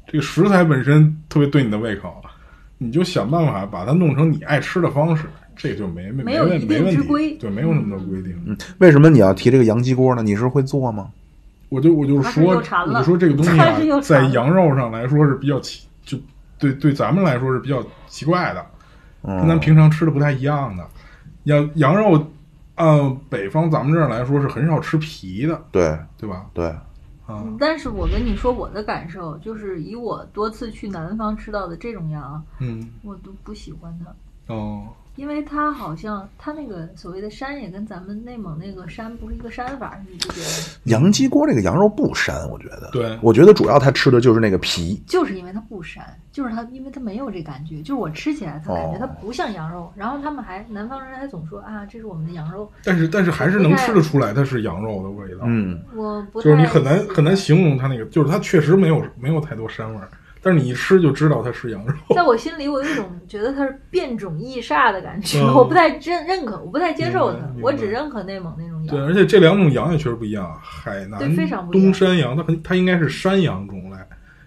[0.07, 2.23] 这个食材本身特别对你的胃口，
[2.79, 5.25] 你就想办法把它弄成你爱吃的方式，
[5.57, 8.35] 这个就没没没有问一定没问题之规对，没有那么多规定。
[8.47, 10.23] 嗯，为什么你要提这个羊鸡锅呢？
[10.23, 11.11] 你是会做吗？
[11.71, 16.17] 我就我就是他是说，我就说这个东西啊，在羊肉上来说是比较奇，就
[16.59, 18.65] 对对咱们来说是比较奇怪的，
[19.23, 20.87] 跟咱嗯，平常吃的不太一样的。
[21.45, 22.25] 羊羊肉，
[22.77, 26.47] 按北方咱们这儿来说是很少吃皮的，对对吧？
[26.55, 26.83] 对，啊，
[27.29, 27.57] 嗯。
[27.59, 40.79] 但是我跟你说我的感受，就是以我多次去南方吃到的这种羊，嗯，我都不喜欢它，哦，因为它好像它那个所谓的膻也跟咱们内蒙那个膻不是一个膻法，你不觉得吗？
[40.85, 42.91] 羊鸡锅这个羊肉不膻，我觉得。
[42.93, 45.01] 对我觉得主要它吃的就是那个皮。
[45.07, 46.01] 就是因为它不膻，
[46.33, 49.93] 就是它，因为它没有这感觉，就是我吃起来它感觉它哦不像羊肉。
[49.95, 60.09] 然后他们还南方人还总说啊，这是我们的羊肉，但是但是还是能吃得出来它是羊肉的味道，嗯，我不太就是你很难很难形容它那个，就是它确实没有没有太多膻味儿，
[60.45, 61.95] 但是你一吃就知道它是羊肉。
[62.15, 73.97] 在我心里，我有一种觉得它是变种异煞的感觉，嗯我不太认认可，我不太接受它我只认可内蒙那种羊对，而且这两种羊也确实不一样，海南对非常不一样东山羊，它很它应该是山羊种类，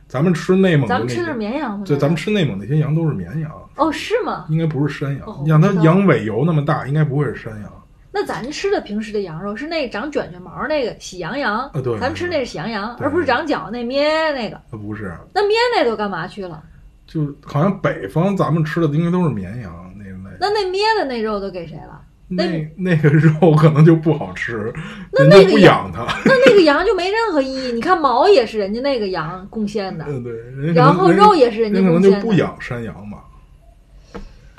[0.08, 1.84] 咱们吃内蒙咱们吃的是些，绵羊吗？
[1.86, 4.46] 对，咱们吃内蒙那些羊都是绵羊，哦，是吗？
[4.50, 5.28] 应该不是山羊。
[5.28, 7.72] 哦你想它羊尾油那么大，应该不会是山羊。
[8.20, 14.60] 那咱吃的平时的羊肉是那长卷卷毛那个喜羊羊，啊对咱们吃那是喜羊羊，而不是长角那咩那个。
[14.72, 16.64] 它不是，那咩那都干嘛去了？
[17.06, 20.04] 就好像北方咱们吃的应该都是绵羊那。
[20.40, 22.02] 那那咩的那肉都给谁了？
[22.28, 22.44] 那
[22.76, 24.74] 那个肉可能就不好吃，
[25.14, 26.06] 那那个羊养它。
[26.26, 27.72] 那那个羊就没任何意义。
[27.72, 32.22] 你看毛也是人家那个羊贡献的，嗯，对，人家可能然后肉也是人家人可能贡献的。
[32.22, 33.24] 就不养山羊吧。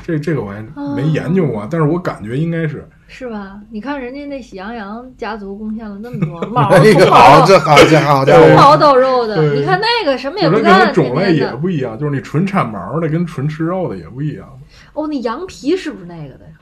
[0.03, 0.63] 这这个我还
[0.97, 2.89] 没研究过，但是我感觉应该是。
[3.11, 3.59] 是吧？
[3.71, 11.51] 你看人家那喜羊羊家族贡献了那么多 毛，那个好，毛这好家伙，从毛到肉的，你看那个什么也不干，能种类也。
[11.57, 14.47] 不一样，就是你纯产毛的跟纯吃肉的也不一样。
[14.93, 16.53] 哦，那羊皮是不是那个的呀？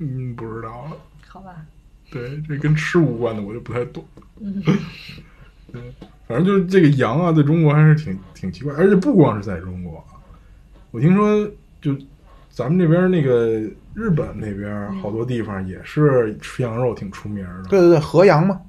[0.00, 0.96] 嗯，不知道了。
[1.28, 1.54] 好吧，
[2.10, 4.04] 对，这跟吃无关的我就不太懂。
[4.40, 4.60] 嗯，
[5.72, 5.80] 对，
[6.26, 10.04] 反正就是这个羊啊，在中国还是挺挺奇怪，而且不光是在中国，
[10.90, 11.48] 我听说
[11.80, 11.96] 就
[12.50, 13.62] 咱们这边那个
[13.96, 17.70] 日本那边好多地方也是吃羊肉挺出名的。
[17.70, 18.60] 对对对，河羊嘛，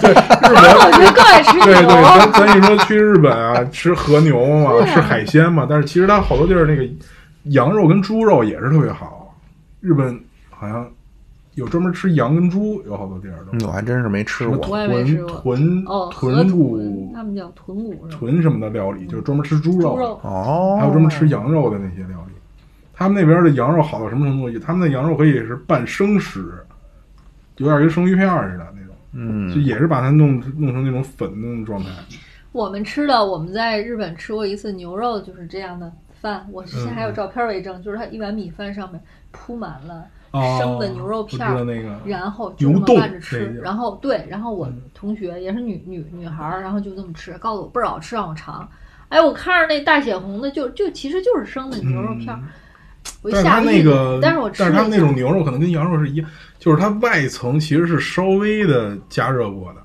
[0.00, 2.32] 对，日本我觉得更爱吃对对，咱。
[2.32, 6.84] 咱一说去日本啊，吃和牛嘛，啊吃海鲜嘛，但是其实它好多地儿那个
[7.50, 9.32] 羊肉跟猪肉也是特别好。
[9.78, 10.18] 日本
[10.50, 10.84] 好像
[11.54, 13.52] 有专门吃羊跟猪，有好多地儿都。
[13.52, 14.68] 嗯，我还真是没吃过。
[14.68, 18.08] 我也没吃过豚哦，豚豚，骨、他们叫豚骨？
[18.10, 22.27] 豚什么的料理，就是专门吃猪肉，猪肉哦，还有专门吃羊肉的那些料理。
[22.98, 24.58] 他们那边的羊肉好到什么程度？
[24.58, 26.52] 他们的羊肉可以是半生食，
[27.58, 31.90] 有点跟生鱼片儿似的那种，嗯就，也是把它弄弄成那种粉的那种状态。
[32.50, 36.44] 我们吃的，我们在日本吃过一次牛肉，就是这样的饭。
[36.50, 40.04] 我现在还有照片为证，就是它一碗米饭上面铺满了
[40.58, 41.64] 生的牛肉片儿，
[42.04, 43.54] 然后就这么牛冻拌着吃那。
[43.54, 48.68] 个然后对，然后我嗯同学也是女女女孩儿，然后就这么吃，告诉我倍儿好吃，让我尝。
[49.08, 52.48] 哎，我看着那大血红的就，就其实就是生的牛肉片儿，嗯
[53.22, 59.82] 我一但是它那个，但是我吃但是它那种牛肉可能跟羊肉是一样，就是它外层其实是稍微的加热过的，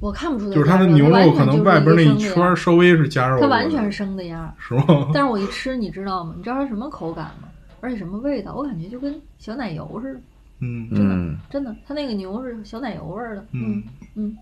[0.00, 4.52] 我看不出来就是它的牛肉可能外边那一圈儿稍微是加热过的，它完全是生的呀。
[4.58, 5.10] 是吗？
[5.14, 6.34] 但是我一吃，你知道吗？
[6.36, 7.48] 你知道它什么口感吗？
[7.80, 8.54] 而且什么味道？
[8.54, 10.20] 我感觉就跟小奶油似的，
[10.60, 13.44] 嗯真的，嗯真的，它那个牛是小奶油味儿的。
[13.52, 13.82] 嗯
[14.14, 14.36] 嗯，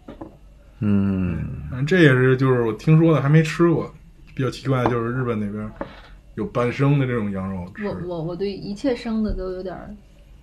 [0.81, 1.39] 嗯，
[1.71, 3.93] 反正这也是就是我听说的，还没吃过。
[4.35, 5.71] 比较奇怪的就是日本那边
[6.35, 9.91] 有半生的这种羊肉吃，我我我对一切生的都有点儿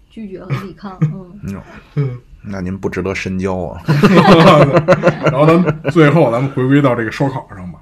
[0.10, 0.97] 拒绝和抵抗。
[1.02, 1.62] 嗯，
[1.95, 2.17] 嗯
[2.50, 3.82] 那您不值得深交啊。
[5.26, 7.80] 然后咱们最后咱们回归到这个烧烤上吧。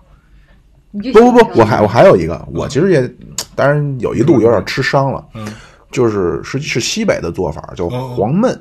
[1.14, 3.16] 不不不，我还我还有一个，我其实也，
[3.54, 5.46] 当然有一度有点吃伤了，嗯，
[5.92, 8.58] 就是是是西北的做法，叫哦黄焖，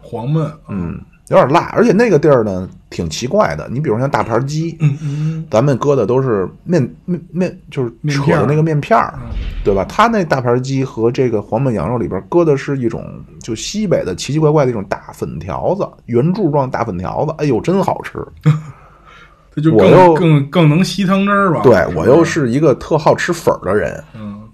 [0.00, 3.68] 黄焖，嗯，有点辣，而且那个地儿呢挺奇怪的。
[3.70, 9.28] 你比如像大盘鸡，嗯嗯咱们搁的都是面面面，就是扯的那个面片儿，嗯
[9.64, 9.84] 对吧？
[9.88, 13.04] 他那大盘鸡和这个黄焖羊肉里边搁的是一种
[13.40, 18.18] 就西北的奇奇怪怪的一种大粉条子，圆柱状大粉条子，哎呦，真好吃。
[19.54, 21.60] 这就我又更更更能吸汤汁儿吧？
[21.62, 24.48] 对我又是一个特好吃粉儿的人，嗯，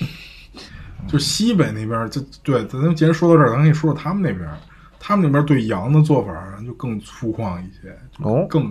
[1.06, 4.56] 就西北那边儿，这对，咱们既然说到这儿，咱可以说说他们那边儿，
[5.02, 8.70] 他们那边对羊的做法就更粗犷一些，哦更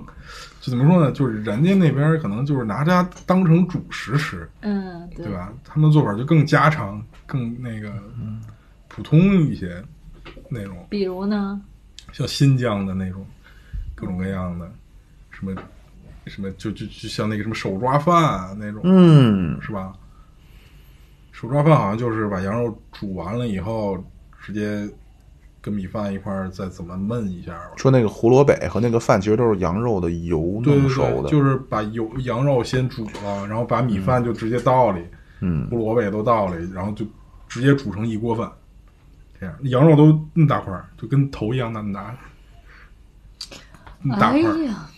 [0.62, 1.12] 就怎么说呢？
[1.12, 5.52] 就是人家那边可能就是拿它当成主食吃，嗯，对对吧？
[5.66, 7.92] 他们的做法就更家常，更那个
[8.88, 9.84] 普通一些
[10.50, 11.60] 那种，比如呢，
[12.14, 13.26] 像新疆的那种
[13.96, 14.72] 各种各样的
[15.32, 15.54] 什么
[16.28, 19.92] 什么，就就就像那个什么手抓饭啊那种，嗯，是吧？
[21.32, 23.98] 手抓饭好像就是把羊肉煮完了以后，
[24.42, 24.88] 直接
[25.62, 27.72] 跟米饭一块儿再怎么焖一下吧。
[27.78, 35.06] 说那个胡萝卜和那个饭其实都是羊肉的油弄熟的，对，就是把油羊肉先煮了，然后把米饭就直接倒里，
[35.42, 37.06] 嗯胡萝卜也都倒里，然后就
[37.48, 38.52] 直接煮成一锅饭。
[39.40, 42.16] 这样，羊肉都那么大块儿，就跟头一样那么大，
[44.02, 44.64] 那么大哎块儿。
[44.66, 44.90] 呀，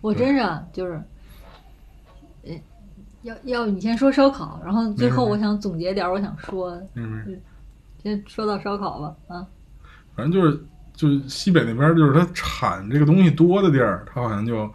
[0.00, 1.02] 我真是啊就是，
[2.44, 2.52] 呃，
[3.22, 7.40] 要要你先说烧烤，然后最后我想总结点我想说的，嗯，
[8.00, 9.46] 先说到烧烤吧，啊，
[10.16, 10.58] 反正就是
[10.94, 14.68] 就是西北那边，就是它产这个东西多的地儿，它好像就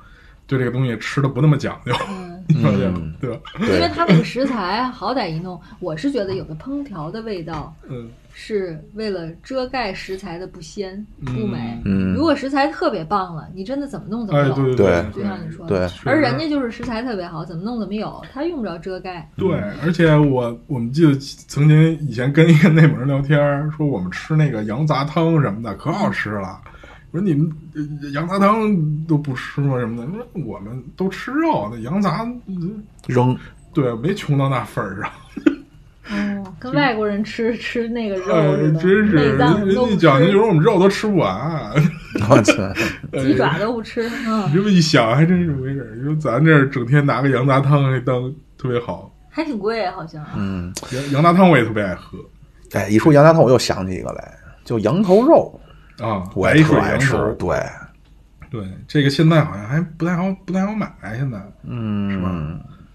[0.45, 3.13] 对这个东西吃的不那么讲究，嗯， 你发现吗嗯？
[3.19, 3.39] 对吧？
[3.60, 11.80] 因为对，它那个食材好歹一弄，我是觉得有个烹调的味道嗯是为了遮盖食材的不鲜不美。
[11.86, 14.56] 嗯如果食材特别棒了，你真的怎么弄怎么哎，有。
[14.56, 19.30] 对对就像你说的，对而人家就是食材特别好，怎么弄怎么有，他用不着遮盖。
[19.36, 21.13] 对，而且我我们记得
[21.48, 26.60] 曾经以前跟一个内蒙人聊天，说我们吃那个羊杂汤什么的可好吃了。
[27.12, 28.74] 我说你们呃羊杂汤
[29.06, 29.78] 都不吃吗？
[29.80, 30.12] 什么的？
[30.13, 32.54] 说我们都吃肉，那羊杂呃
[33.08, 33.38] 扔
[33.74, 35.12] 对没穷到那份儿上。
[36.12, 41.71] 哦，跟外国人吃吃那个肉哎，真是内脏人家讲究就吃，是我们肉都吃不完。
[42.30, 42.54] 我操，
[43.21, 44.04] 鸡爪都不吃。
[44.04, 45.95] 你嗯，这么一想，还真是这么回事儿。
[45.95, 50.24] 你说咱这儿整天拿个羊杂汤还当特别好，还挺贵，好像。
[50.36, 52.17] 嗯，羊羊杂汤我也特别爱喝
[52.74, 54.34] 哎，一说羊杂汤，我又想起一个来，
[54.65, 55.60] 就羊头肉，
[56.00, 57.36] 啊，我特爱吃羊头。。
[57.36, 57.58] 对，
[58.50, 60.91] 对，这个现在好像还不太好，不太好买。
[61.15, 62.30] 现在嗯，是吧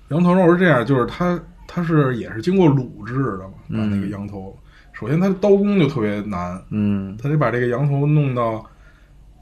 [0.09, 4.57] 羊头肉是这样，就是它它是也是经过卤制的嘛，把那个羊头，
[4.93, 8.65] 首先它的刀工就特别难，嗯，它得把这个羊头弄到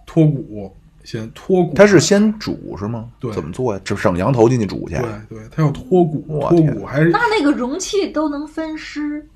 [0.06, 1.74] 脱骨，先脱骨。
[1.74, 3.08] 它是先煮是吗？
[3.20, 3.80] 对怎么做呀？
[3.84, 4.96] 就整羊头进去煮去。
[4.96, 9.26] 对对，它要脱骨，脱骨还是那那个容器都能分尸，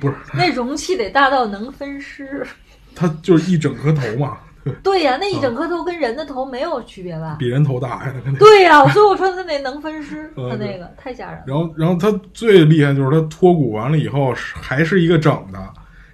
[0.00, 0.14] 不是？
[0.34, 2.46] 那容器得大到能分尸。
[2.94, 7.36] 它就是一整颗头嘛，对，对呀、那一整颗头跟人的头没有区别吧？
[7.38, 8.34] 比人头大呀，那肯定。
[8.34, 11.44] 对呀、所以我说他那能分尸，嗯他那个太吓人了。
[11.46, 15.58] 然后，然后他最厉害就是他脱骨完了以后还是一个整的，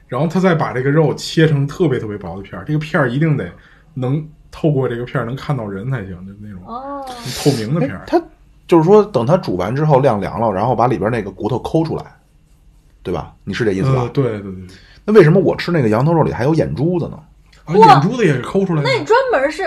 [0.08, 3.48] 然后他再把这个肉切成特别特别薄的片儿，这个片儿一定得
[3.94, 7.04] 能透过这个片儿能看到人才行，就那种哦，
[7.42, 8.00] 透明的片儿。
[8.00, 8.20] 哎它
[8.66, 12.04] 就是说，等他煮完之后晾凉了，然后把里边那个骨头抠出来，
[13.02, 13.32] 对吧？
[13.44, 14.02] 你是这意思吧？
[14.02, 14.66] 呃，对对对对，
[15.06, 17.18] 那为什么我吃那个羊头肉里还有眼珠子呢？
[17.64, 18.88] 啊，眼珠子也是抠出来的。
[18.88, 19.62] 那你专门是，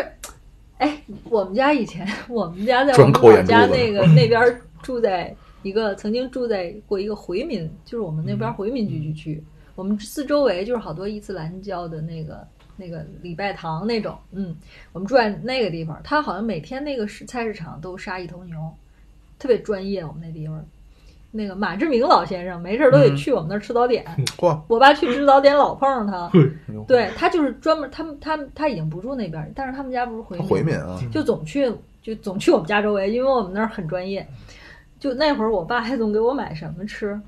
[0.82, 8.38] 哎，我们家以前， 我们家在我们老家那个 那边儿住在一个曾经住在过一个回民，就是我们那嗯。
[8.40, 9.44] 边回民聚居区，
[9.76, 14.56] 我们四周围就是好多伊斯兰教的那个那个礼拜堂那种，嗯，
[14.92, 18.58] 我们住在那个地方，他好像每天那个市菜市场都杀一头牛，
[19.38, 20.66] 特别专业，我们那地方。
[21.32, 23.16] 那个马志明老先生没事儿都得嗯。
[23.16, 24.06] 去我们那儿吃早点，
[24.38, 26.52] 嚯，我爸去吃早点老碰上他，对，
[26.88, 31.72] 对他就是专门，他们他们他已经不住那边，但是他们家不是回民，回民啊，就总去
[32.02, 34.28] 就总去我们家周围，因为我们那儿很专业。
[35.00, 37.20] 就那会儿，我爸还总给我买什么吃，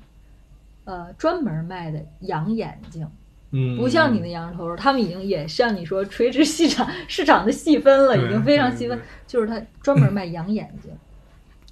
[0.84, 3.04] 呃，专门卖的羊眼睛，
[3.50, 8.96] 嗯，不像你那羊肉头肉，他们已经也像你说垂直市场市场的细分了，已经非常细分。
[9.26, 10.92] 就是他专门卖羊眼睛，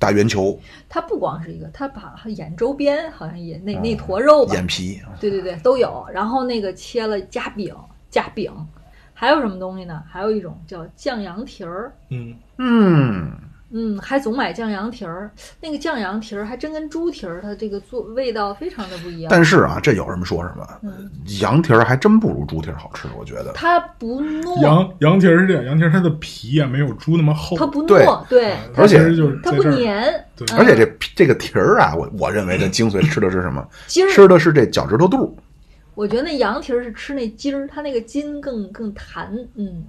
[0.03, 6.05] 大圆球、它不光是一个，它把眼周边好像也那哦那坨肉吧，眼皮，对对对，都有。
[6.13, 7.73] 然后那个切了夹饼，
[8.11, 8.53] 夹饼，
[9.15, 10.03] 还有什么东西呢？
[10.11, 13.31] 还有一种叫酱羊蹄儿，嗯，嗯，
[13.73, 15.31] 嗯，还总买酱羊蹄儿。
[15.61, 19.29] 那个酱羊蹄儿还真跟猪蹄儿，它这个做味道非常的不一样。
[19.31, 21.11] 但是啊，这有什么说什么，嗯，
[21.41, 23.53] 羊蹄儿还真不如猪蹄儿好吃，我觉得。
[23.55, 33.67] 它不糯，羊羊蹄儿是这样，羊蹄儿它的皮啊没有猪那么厚，它不对糯，对，而且它就是它不粘，对嗯而且这皮这个蹄儿啊，我我认为的精髓吃的是什么？
[33.87, 35.37] 筋儿，吃的是这脚趾头肚。
[35.95, 39.85] 我觉得那羊蹄儿是吃那筋儿，它那个筋更更弹，嗯，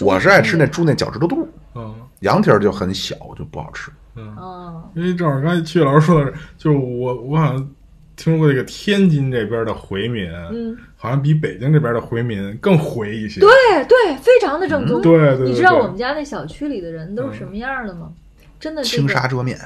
[0.00, 3.90] 我是爱吃那那猪那脚趾头肚，嗯羊蹄儿就很小，就不好吃。
[4.14, 7.70] 嗯，嗯，因为正好刚才曲老师说的是，就是我我好像
[8.14, 13.40] 听说过这个天津这边的回民，嗯，好像比北京这边的回民更回一些。
[13.40, 13.50] 对
[13.88, 15.00] 对，非常的正宗。
[15.02, 18.12] 对对对，你知道我们家那小区里的人都是什么样的吗？
[18.60, 19.58] 真的，这青个纱遮面，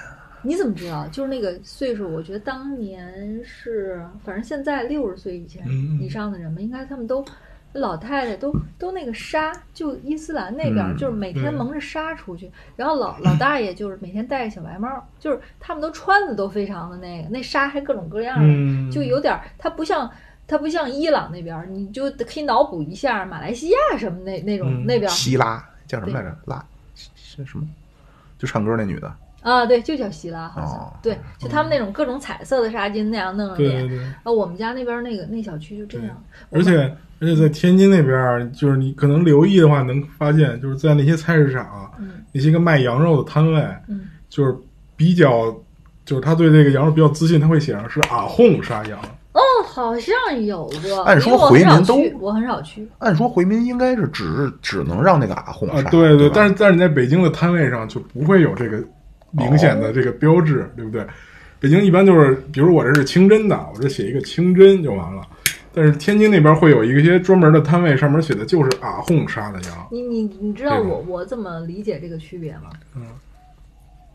[0.43, 1.07] 你怎么知道？
[1.09, 5.63] 就是那个岁数，我觉得当年是，反正现在六十岁以前
[6.01, 7.23] 以上的人们，应该他们都
[7.77, 20.11] 老太太都都那个纱，就伊斯兰那边、嗯就是每天蒙着纱出去，然后老老大爷就是每天戴个小白帽，就是他们都穿的都非常的那个，那纱还各种各样的，嗯，就有点儿，它不像。
[20.49, 26.39] 它不像伊朗那边儿，你就可以脑补一下马来西亚什么那那种、嗯那边儿希拉叫什么来着？
[26.45, 26.65] 拉
[26.95, 27.67] 是什么？
[28.39, 29.13] 就唱歌那女的。
[29.49, 30.93] 啊，对，就叫希拉，好像、哦。
[31.01, 36.21] 对，就他们那种各种彩色的纱巾那样弄的脸，对对对，啊，我们家那边那个那小区就这样，
[36.51, 36.81] 而且
[37.21, 42.11] 而且在天津那边儿，就是你可能留意的话，能发现就是在那些菜市场，嗯。
[42.33, 44.55] 那些个卖羊肉的摊位，嗯，就是
[44.95, 45.55] 比较，
[46.05, 48.99] 就是他对这个羊肉比较自信，他会写上是阿訇杀羊。
[49.33, 58.83] 哦，好像有过，按说回民都我很少去，按说回民应该是只只能让那个阿訇啊，杀，对对，但是但是你在北京的摊位上就不会有这个
[59.37, 61.07] 明显哦的这个标志，对不对？
[61.59, 65.23] 北京一般就是，比如我这是清真的，我这写一个清真就完了。
[65.73, 69.89] 但是天津那边会有一些专门的摊位，上面写的就是阿訇杀的羊。
[69.91, 72.71] 你你你知道我我怎么理解这个区别吗？
[72.95, 73.03] 嗯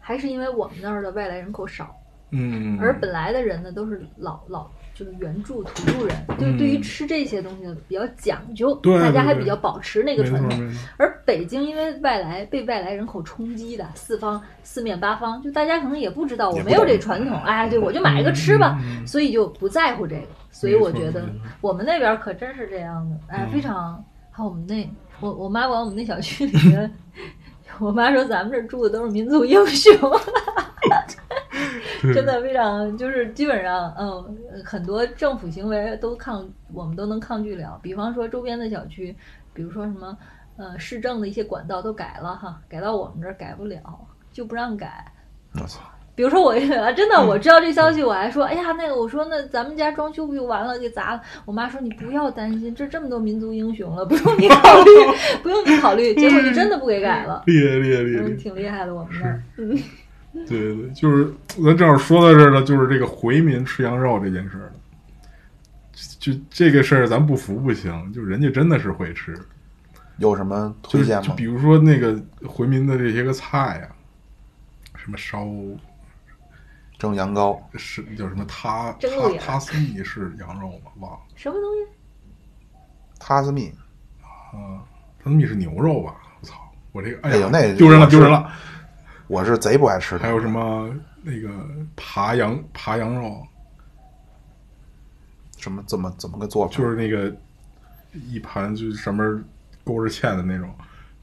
[0.03, 1.95] 还是因为我们那儿的外来人口少，
[2.31, 4.69] 嗯，而本来的人呢都是老老
[5.03, 10.71] 就是原住土著人，就是嗯对于吃这些东西呢比较讲究，对大家还比较保持那个传统。
[10.97, 20.27] 而北京因为外来被外来人口冲击的四方四面八方，就大家可能也不知道我没有这传统，哎，对我就买一个吃吧，所以就不在乎这个。
[20.51, 21.23] 所以我觉得
[21.61, 24.03] 我们那边可真是这样的，哎，嗯非常。
[24.29, 24.89] 还有我们那
[25.19, 26.93] 我我妈管我们那小区里面，
[27.79, 31.17] 我妈说咱们这住的都是民族英雄，对
[32.13, 39.15] 真的非常就是基本上嗯很多政府行为都抗我们都能抗拒了，比方说周边的小区，
[39.53, 40.17] 比如说什么
[40.57, 43.79] 呃市政的一些管道都改了哈，改到我们这儿改不了，
[44.31, 45.11] 就不让改。
[45.55, 45.79] 我操，
[46.15, 51.21] 比如说我 啊，真的我知道这消息，我还说，哎呀，那个我说那咱们家装修不就完了，给砸了。
[51.45, 54.91] 我妈说你不要担心，这这么多民族英雄了，不用你考虑，
[55.43, 56.15] 不用你考虑。
[56.15, 58.35] 结果就真的不给改了，厉害厉害厉害嗯，厉害！
[58.37, 59.43] 挺厉害的，我们那儿。
[59.57, 59.77] 嗯，
[60.47, 64.71] 对对对，就是咱正好说到这儿了，就是这个回民吃羊肉这件事儿。
[66.19, 69.37] 就这个事儿，咱不服不行，就人家真的是会吃。
[70.17, 71.23] 有什么推荐吗？
[71.27, 73.89] 就比如说那个回民的这些个菜呀、
[74.95, 75.47] 什么烧
[76.97, 79.09] 蒸羊羔，是叫什么他他
[79.39, 80.91] 他斯密是羊肉吗？
[80.99, 82.79] 忘了什么东西？
[83.19, 83.71] 塔斯密，
[84.21, 84.81] 啊，
[85.23, 86.15] 他斯密是牛肉吧？
[86.39, 86.55] 我操，
[86.91, 88.51] 我这个哎呀，哎呦那丢人了丢人了。
[89.31, 90.19] 我是贼不爱吃的。
[90.19, 91.47] 还有什么那个
[91.95, 93.41] 扒羊扒羊肉，
[95.57, 96.77] 什么怎么怎么个做法？
[96.77, 97.33] 就是那个
[98.29, 99.23] 一盘就是上面
[99.85, 100.69] 勾着芡的那种，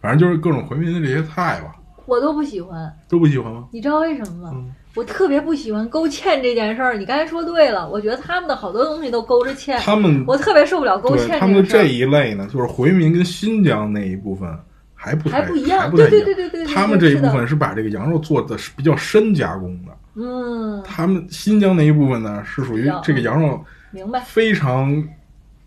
[0.00, 3.68] 反正就是各种回民的这些菜吧，我都不喜欢，都不喜欢吗？
[3.72, 4.52] 你知道为什么吗？
[4.54, 6.96] 嗯我特别不喜欢勾芡这件事儿。
[6.96, 14.58] 你刚才说对了，我觉得他们的好多东西都勾着芡，他们我特别受不了勾芡他们这一类呢，就是回民跟新疆那一部分
[15.00, 16.24] 还不太还不一样还不太对一样。
[16.26, 24.20] 对对对对对他们这一部分是把这个羊肉做的是比较深加工的，嗯，他们新疆那一部分呢是属于这个羊肉明白。
[24.26, 24.92] 非常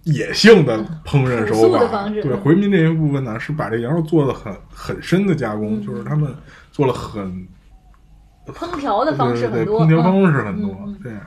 [0.03, 2.09] 野性的烹饪手法。
[2.09, 6.35] 对，回民这一部分呢是把这个羊肉做的很很深的加工，嗯就是他们
[6.71, 7.47] 做了很
[8.47, 11.21] 烹调的方式很对对多，对烹调方嗯式很多，这样，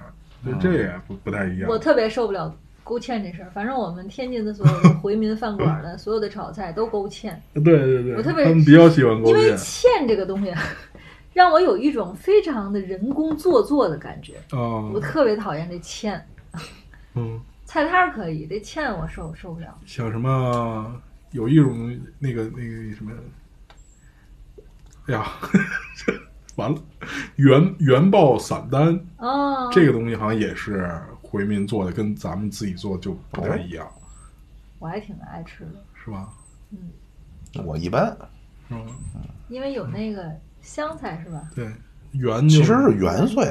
[0.44, 1.78] 所以这也不不太一样我。
[1.78, 2.54] 特别受不了
[2.84, 3.50] 勾芡这事儿。
[3.54, 10.06] 反正我们天津的所有的回民饭馆的所有的炒菜都勾芡， 对对对，我特别他们比较喜欢勾芡因为芡。
[10.06, 10.52] 这个东西，
[11.32, 14.34] 让我有一种非常的人工做作的感觉。
[14.50, 16.20] 啊我特别讨厌这芡，
[17.14, 19.78] 嗯，菜摊儿可以，这芡我受受不了。
[19.86, 20.94] 像什么
[21.32, 23.12] 有一种那个那个什么，
[25.06, 25.26] 哎呀，
[26.56, 26.78] 完了，
[27.36, 30.88] 原原爆散丹哦，这个东西好像也是
[31.34, 33.90] 回民做的，跟咱们自己做就不太一样，
[34.78, 36.32] 我还挺爱吃的，是吧？
[36.70, 36.78] 嗯。
[37.64, 38.16] 我一般，
[38.68, 38.86] 嗯，
[39.48, 40.32] 因为有那个
[40.62, 41.50] 香菜是吧？
[41.56, 41.68] 对，
[42.12, 43.44] 圆其实是元岁，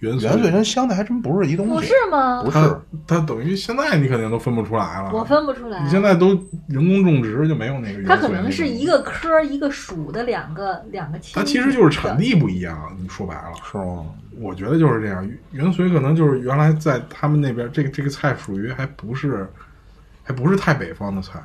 [0.00, 2.50] 元元岁跟香菜还真不是一东西不，是吗不？
[2.50, 2.80] 它是。
[3.06, 5.10] 它等于现在你肯定都分不出来了。
[5.12, 5.82] 我分不出来。
[5.82, 6.28] 你现在都
[6.68, 11.32] 人工种植就没有那个元它可能是一个科儿一个属的两个两个亲。
[11.34, 14.06] 它其实就是产地不一样，你说白了，是吗？
[14.40, 15.28] 我觉得就是这样。
[15.50, 19.50] 元髓可能就是原来在他们那边，这个这个菜属于还不是，
[20.22, 21.40] 还不是太北方的菜。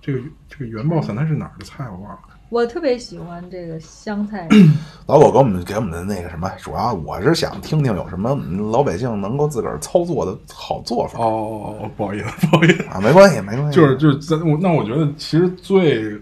[0.00, 2.20] 这个这个元爆散它是哪儿的菜我忘了。
[2.54, 4.46] 我特别喜欢这个香菜，
[5.08, 8.32] 老狗给我们给我们的那个什么，主要我是想听听有什么
[8.70, 11.18] 老百姓能够自个儿操作的好做法。
[11.18, 16.16] 哦哦，不好意思，不好意思，啊，没关系，没关系，就是就是咱我那我觉得其实最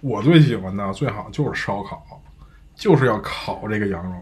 [0.00, 2.20] 我最喜欢的最好就是烧烤，
[2.74, 4.16] 就是要烤这个羊肉，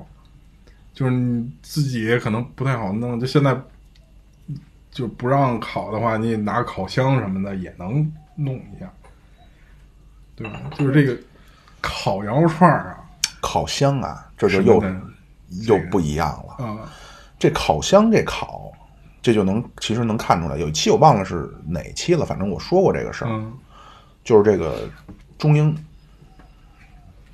[0.93, 3.59] 就是你自己可能不太好弄，就现在
[4.91, 8.93] 就不让烤的话，你拿烤箱什么的也能弄一下，
[10.36, 10.61] 对吧？
[10.76, 11.18] 就是这个
[11.81, 12.97] 烤羊肉串儿啊，
[13.41, 14.83] 烤箱啊，这就又
[15.66, 16.64] 又不一样了。
[16.64, 16.78] 啊，
[17.39, 18.70] 这烤箱这烤，
[19.22, 20.57] 这就能其实能看出来。
[20.57, 23.53] 有一期我忘了是哪期了，反正我说过这个事儿，嗯。
[24.22, 24.87] 就是这个
[25.39, 25.74] 中英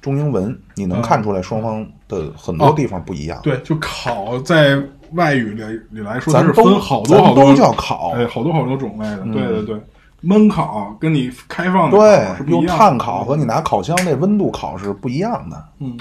[0.01, 3.41] 中英文，你能看出来双方的很多地方不一样。
[3.43, 4.81] 对，就烤在
[5.13, 9.81] 外语里里来说，咱都是分好多好多都叫烤，哎，好多好多种类的，对对对，
[10.27, 12.79] 焖烤跟你开放的烤对是，不一用样的。
[12.79, 15.65] 炭烤和你拿烤箱那温度烤是不一样的。
[15.79, 15.97] 嗯，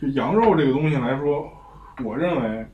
[0.00, 1.46] 就羊肉这个东西来说，
[2.04, 2.66] 我认为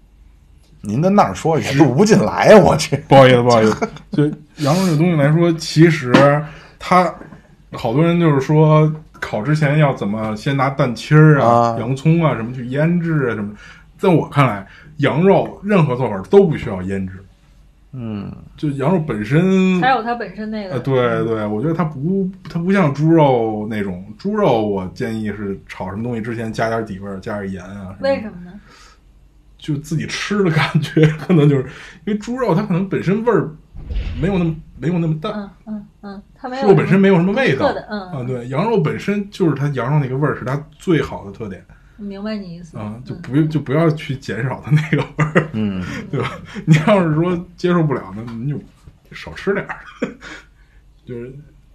[0.81, 2.97] 您跟那儿说也录不进来呀，我去。
[3.09, 4.25] 不好意思，不好意思， 就
[4.62, 6.12] 羊肉这个东西来说，其实
[6.79, 7.12] 它
[7.72, 11.77] 好多人就是说烤之前要怎么先拿蛋清儿啊、啊。
[11.81, 13.51] 洋葱啊什么去腌制啊什么，
[13.99, 14.66] 在我看来，
[14.99, 17.24] 羊肉任何做法都不需要腌制，
[17.97, 24.05] 嗯，就羊肉本身还有它本身那呃，个，对对，我觉得它不，它不像猪肉那种。
[24.19, 27.95] 猪肉我建议是炒什么东西之前加点底味儿，加点盐啊。
[28.01, 28.25] 为什？
[28.25, 28.53] 么呢？
[29.57, 31.63] 就自己吃的感觉， 可能就是
[32.05, 33.49] 因为猪肉它可能本身味儿
[34.21, 38.25] 没有那么没有那么淡，嗯嗯嗯，它没有肉本身没有什么味道独特的，嗯啊。
[38.27, 41.65] 对，羊肉本身就是它羊肉那个味儿是它最好的特点
[41.97, 42.77] 明白你意思。
[42.79, 43.23] 啊，就嗯。
[43.23, 46.33] 不就不要去减少它那个味儿，嗯， 对吧？
[46.67, 48.61] 你要是说接受不了，那你就
[49.13, 49.79] 少吃点儿，
[51.07, 51.33] 就是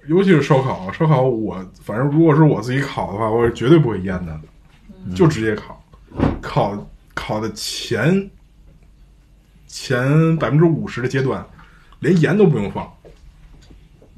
[0.08, 4.40] 尤其是烧烤，烧烤我反正如果是我自己烤的话，我是绝对不会腌的，
[5.16, 5.84] 就直接烤，
[6.42, 8.30] 烤烤的前
[9.68, 11.46] 前百分之五十的阶段，
[12.00, 12.92] 连盐都不用放，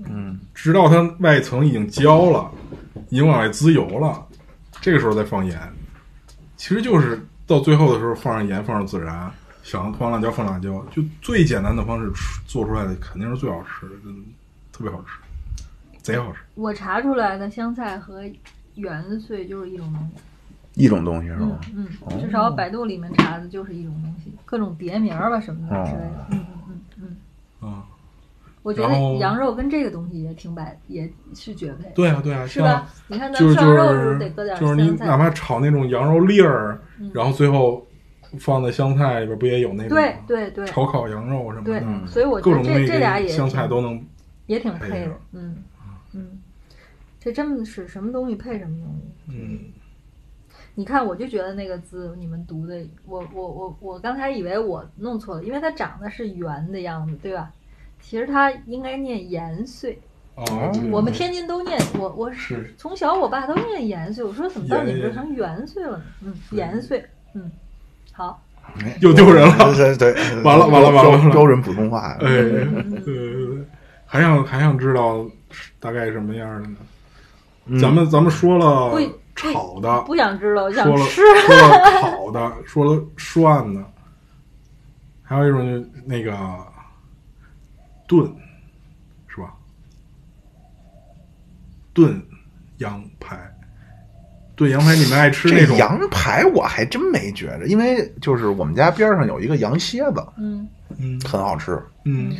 [0.05, 2.49] 嗯，直到它外层已经焦了，
[3.09, 4.25] 已经往外滋油了，
[4.79, 5.59] 这个时候再放盐，
[6.61, 9.31] 其实就是到最后的时候放上盐，放上孜然，
[9.63, 12.11] 想放辣椒放辣椒，就最简单的方式
[12.45, 14.21] 做出来的肯定是最好吃的，真的
[14.71, 15.63] 特别好吃，
[16.03, 16.37] 贼好吃。
[16.53, 18.21] 我查出来的香菜和
[18.75, 21.59] 圆子碎就是一种东西，一种东西是嗯吧？
[21.73, 27.17] 嗯，至少百度里面查的就是一种东西，各种别名儿吧什么的之类的，嗯嗯嗯
[27.59, 27.69] 嗯。
[27.71, 27.83] 啊，
[28.63, 32.87] 我觉得羊肉跟这个东西也挺百，也是绝配，对啊对啊，是吧？
[33.07, 37.85] 你看咱涮肉是得搁点就是你，哪怕炒那种羊肉粒儿，嗯然后最后
[38.39, 44.05] 放在香菜里边，不也有那种对对对炒烤羊肉什么对的，，对所以我觉得这这俩也香菜都能
[44.45, 45.57] 也挺配的，嗯
[46.13, 46.39] 嗯，
[47.19, 49.37] 这真的是什么东西配什么东西。
[49.37, 49.59] 嗯。
[50.73, 57.51] 你看，我就觉得那个字你们读的，我我我我刚才以为我弄错了，因为它长得是圆的样子，对吧？
[58.01, 59.99] 其实它应该念延岁，
[60.35, 62.73] 哦，对我们天津都念，我我是。
[62.77, 66.03] 从小我爸都念延岁，我说怎么到你们这延成元岁了呢？
[66.21, 67.49] 嗯，延岁，嗯，
[68.11, 68.41] 好，
[68.99, 69.73] 又丢人了。
[69.73, 72.17] 对对对，完了完了完了标准普通话。
[72.19, 72.65] 哎，对对
[73.05, 73.65] 对，
[74.05, 75.25] 还想还想知道
[75.79, 76.75] 大概什么样的呢？
[77.67, 77.79] 嗯。
[77.79, 78.99] 咱们咱们说了不
[79.35, 81.21] 炒的，不想知道，我想说了吃。
[81.45, 83.83] 说了烤的， 说了涮的，
[85.23, 86.31] 还有一种就是那个
[88.11, 88.29] 炖，
[89.29, 89.53] 是吧？
[91.93, 92.21] 炖
[92.79, 93.39] 羊排，
[94.53, 101.81] 炖羊排，你们爱吃那种这羊排我还真没觉着，因为就是我们家边上有一个羊蝎子，嗯嗯很好吃。
[102.03, 102.35] 嗯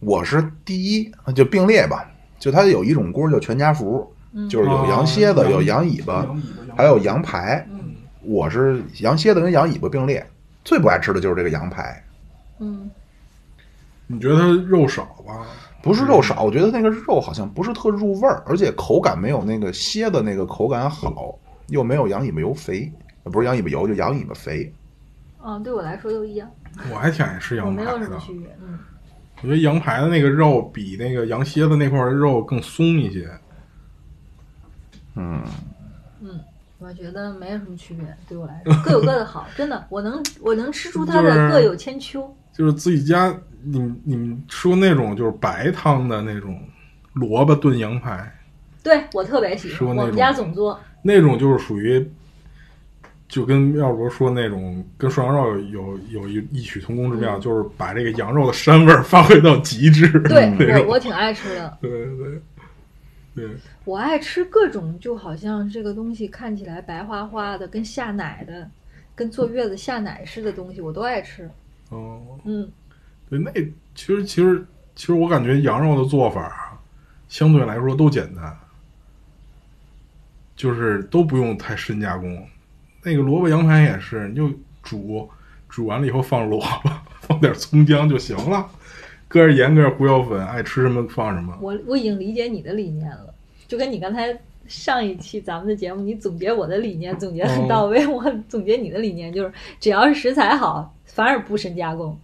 [0.00, 2.06] 我是第一，就并列吧，
[2.38, 4.06] 就它有一种锅叫全家福，
[4.50, 6.26] 就是有羊蝎子，啊有羊尾巴
[6.76, 7.66] 还有羊排。
[7.70, 10.26] 嗯我是羊蝎子跟羊尾巴并列，
[10.62, 12.04] 最不爱吃的就是这个羊排。
[12.58, 12.90] 嗯，
[14.12, 15.46] 你觉得它肉少吧？
[15.82, 21.38] 不是肉少，我觉得那个肉好像不是特入味儿，而且口感没有那个蝎子那个口感好，
[21.68, 22.92] 又没有羊尾巴油肥，
[23.22, 24.72] 呃不是羊尾巴油，就羊尾巴肥。
[25.42, 26.50] 嗯，对我来说都一样，
[26.92, 27.86] 我还挺爱吃羊排的。
[27.86, 28.48] 没有什么区别。
[28.60, 28.78] 嗯，
[29.42, 33.30] 我觉得羊排的那个肉比那个羊蝎子那块肉更松一些。
[35.14, 35.42] 嗯，
[36.20, 36.40] 嗯
[36.78, 42.34] 我觉得没有什么区别，对我来说各有各的好，真的，我能我能吃出它的 各有千秋。
[42.52, 43.34] 就是自己家，
[43.64, 46.60] 你们你们说那种就是白汤的那种
[47.14, 48.32] 萝卜炖羊排，
[48.82, 50.78] 对我特别喜欢，说那种我们家总做。
[51.02, 52.06] 那种就是属于，
[53.28, 60.08] 就跟妙博说那种跟涮羊肉有有有一异曲同工之妙，就是把这个羊肉的膻味儿发挥到极致。
[60.20, 62.42] 对 对我我挺爱吃的，对对对
[63.34, 68.68] 对，我爱吃各种，就好像这个东西看起来白花花的，跟下奶的，
[69.14, 71.48] 跟坐月子下奶似的东西，我都爱吃。
[71.90, 72.68] 哦，嗯，
[73.30, 73.50] 对，那
[73.94, 76.78] 其实其实其实我感觉羊肉的做法啊
[77.28, 78.54] 相对来说都简单，
[80.56, 82.44] 就是都不用太深加工。
[83.02, 84.50] 那个萝卜羊排也是，你就
[84.82, 85.30] 煮，
[85.68, 86.90] 煮完了以后放萝卜，
[87.22, 88.68] 放点葱姜就行了，
[89.28, 91.56] 搁点盐，搁点胡椒粉，爱吃什么放什么。
[91.62, 93.32] 我我已经理解你的理念了，
[93.68, 102.18] 就跟你刚才上一期咱们的节目，你总结我的理念总结很到位，我总结你的理念就是，只要是食材好，反而不深加工，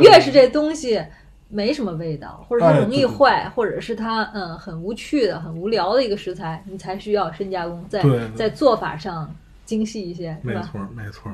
[0.00, 1.04] 越是这东西。
[1.48, 9.32] 没什么味道，或者它哎容易对坏，或者是它嗯很无趣的、很无聊的一个食材，你才需要深加工，在对对在做法上
[9.64, 10.60] 精细一些，是吧？
[10.60, 11.32] 没错没错。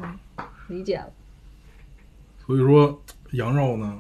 [0.68, 1.07] 理解了。
[2.47, 3.99] 所以说羊肉呢，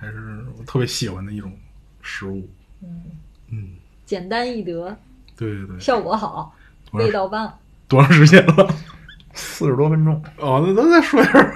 [0.00, 1.52] 还是我特别喜欢的一种
[2.00, 2.48] 食物。
[2.82, 3.02] 嗯，
[3.50, 3.68] 嗯，
[4.06, 4.96] 简单易得，
[5.36, 5.78] 对对对。
[5.78, 6.54] 效果好，
[6.92, 7.52] 味道棒。
[7.88, 8.74] 多长时间了？
[9.34, 10.14] 四十多分钟。
[10.38, 11.54] 哦，那咱再说一下。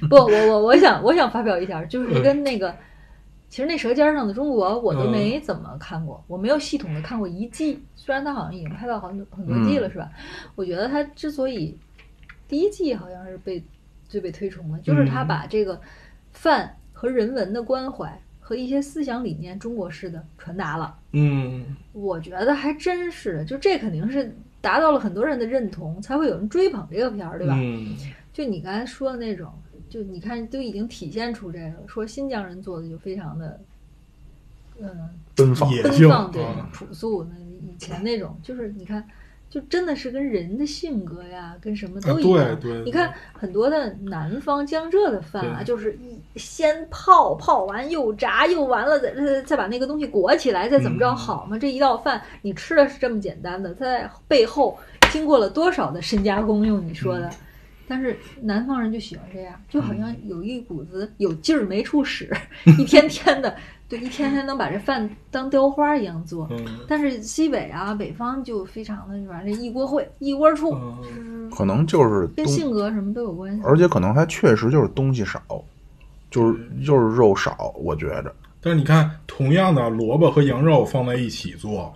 [0.08, 2.74] 不，我我我想我想发表一条，就是跟那个，
[3.48, 10.10] 其实那《舌尖上的中国》我都没怎么看过，我没有系统的看过一季，虽然它好像已经拍到很多很多季了，是吧？
[10.54, 11.76] 我觉得它之所以
[12.46, 13.62] 第一季好像是被
[14.08, 15.80] 最被推崇的，就是它把这个
[16.32, 20.96] 饭和人文的关怀和一些思想理念中国式的传达了。
[21.12, 27.54] 嗯，我觉得还真是的，就这肯定是达到了很多人的认同，才会有人追捧这个片儿，对吧？
[27.58, 27.96] 嗯，
[28.32, 29.52] 就你刚才说的那种，
[29.88, 31.74] 就你看都已经体现出这个了。
[31.86, 33.60] 说新疆人做的就非常的，
[34.78, 37.24] 嗯，奔放，奔放，对啊，朴素。
[37.24, 37.36] 那
[37.66, 39.04] 以前那种，就是你看，
[39.50, 42.44] 就真的是跟人的性格呀，跟什么都一样。
[42.44, 51.58] 啊对对你看很多的南方江浙的饭啊，就是一先泡，泡完又炸，又完了再再再把那个东西裹起来，再怎么着嗯好吗？
[51.58, 54.78] 这一道饭你吃的是这么简单的，它在背后
[55.10, 56.66] 经过了多少的深加工？
[56.66, 57.26] 用你说的。
[57.28, 57.32] 嗯
[57.88, 62.30] 但是南方人就喜欢这样，就好像有一股子有劲儿没处使，
[62.78, 63.56] 一天天的，
[63.88, 66.46] 对，一天天能把这饭当雕花一样做。
[66.50, 73.62] 嗯但是西北啊、北方就非常的是吧，这一锅烩、一锅出，嗯可能就是跟，性格什么都有关系。
[73.64, 75.40] 而且可能它确实就是东西少，
[76.30, 78.34] 就是就是肉少，我觉着。
[78.60, 81.94] 但是你看，同样的萝卜和羊肉放在一起做，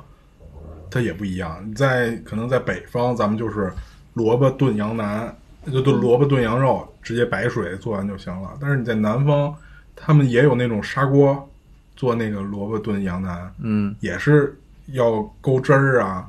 [0.90, 1.62] 它也不一样。
[1.66, 3.72] 你在可能在北方，咱们就是
[4.14, 5.34] 萝卜炖羊腩，
[5.70, 8.50] 就炖萝卜炖羊肉，直接白水做完就行了。
[8.60, 9.54] 但是你在南方，
[9.94, 11.48] 他们也有那种砂锅
[11.94, 16.28] 做那个萝卜炖羊腩，嗯，也是要勾汁儿啊，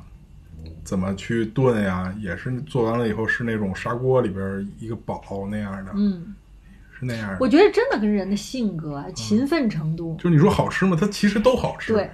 [0.84, 6.34] 怎么去炖呀、也是做完了以后是那种砂锅里边一个煲那样的，嗯，
[6.98, 7.38] 是那样的。
[7.40, 10.96] 我觉得真的跟人的性格、啊、勤奋程度，就是你说好吃吗？
[11.00, 11.92] 它其实都好吃。
[11.92, 12.10] 对。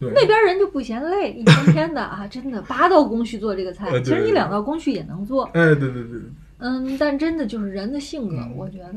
[0.00, 6.20] 对那边人就不嫌累，一天天的啊，真的八道工序做这个菜其实你两道工序也能做，哎，对对对，
[6.62, 8.94] 嗯，但真的就是人的性格，嗯我觉得，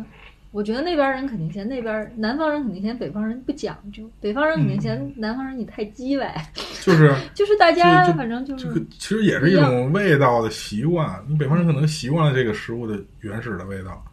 [0.52, 6.34] 我觉得那边人肯定嫌那边南方人肯定嫌北方人不讲究，北方人肯定嫌南方人你太叽歪，
[6.84, 11.22] 就是 就是大家反正就是这个其实也是一种味道的习惯。
[11.28, 14.06] 你北方人可能习惯了这个食物的原始的味道，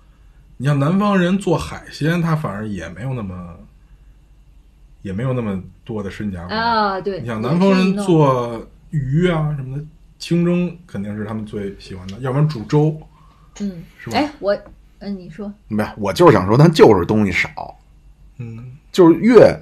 [0.57, 3.55] 你像南方人做海鲜，他反而也没有那么，
[5.03, 6.57] 也没有那么多的深加工。
[6.57, 9.85] 啊，对，你像南方人做鱼啊什么的，
[10.19, 12.99] 清蒸肯定是他们最喜欢的，要不然煮粥。
[13.61, 13.83] 嗯。
[13.99, 14.17] 是，吧？
[14.17, 14.57] 哎，我，
[14.99, 17.77] 嗯，你说，没有，我就是想说，它就是东西少，
[18.39, 18.59] 嗯，
[18.91, 19.57] 就是越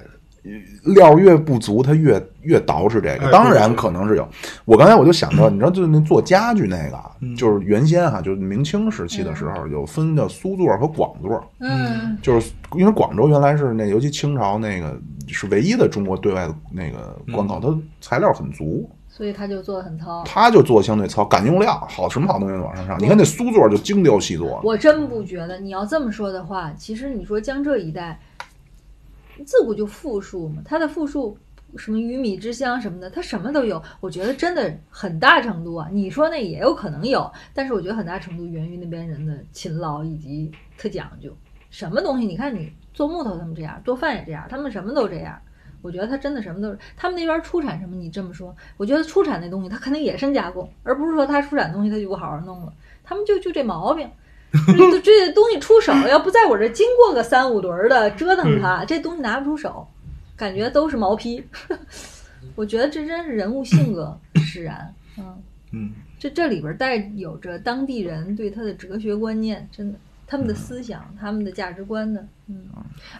[0.95, 3.27] 料越不足，它越越捯饬这个。
[3.27, 4.27] 哎当然可能是有，
[4.65, 6.99] 我刚才我就想到，你知道，就是那做家具那个
[7.35, 12.17] 就是原先哈、就是明清时期的时候，有分叫苏座和广座，嗯。
[12.21, 18.89] 就是因为广州原来是那，尤其清朝那个是唯一的中国对外的那个关口，它材料很足，
[19.21, 20.23] 所以他就做的很糙。
[20.23, 22.99] 他就做相对糙，敢用料，好什么好东西往上上。
[22.99, 28.19] 你看那苏座就精雕细琢，我真不觉得，你要这么说的话，其实你说江浙一带
[29.45, 31.37] 自古就富庶嘛，它的富庶
[31.77, 33.79] 什么鱼米之乡什么的，它什么都有。
[33.99, 41.31] 我觉得真的很大程度啊，你说那也有可能有，但是我觉得很大程度源于那边人的勤劳以及特讲究。
[41.69, 42.25] 什么东西？
[42.25, 45.39] 你看你做木头他们这样，做饭也这样，他们什么都这样。
[45.81, 52.73] 我觉得他真的什么都是，他们那边出产什么，你这么说，我觉得出产那东西他肯定也深加工，而不是说他出产东西他就不好好弄了，
[53.03, 54.09] 他们就就这毛病，
[54.51, 59.87] 这这东西出手要不在我这经过个三五轮的折腾它，这东西拿不出手，
[60.35, 61.43] 感觉都是毛坯。
[62.55, 69.97] 我觉得这真是人物性格使然，嗯嗯，这这里边带有着当地人对他的哲学观念，真的。
[70.31, 72.65] 他们的思想，他们的价值观呢，嗯，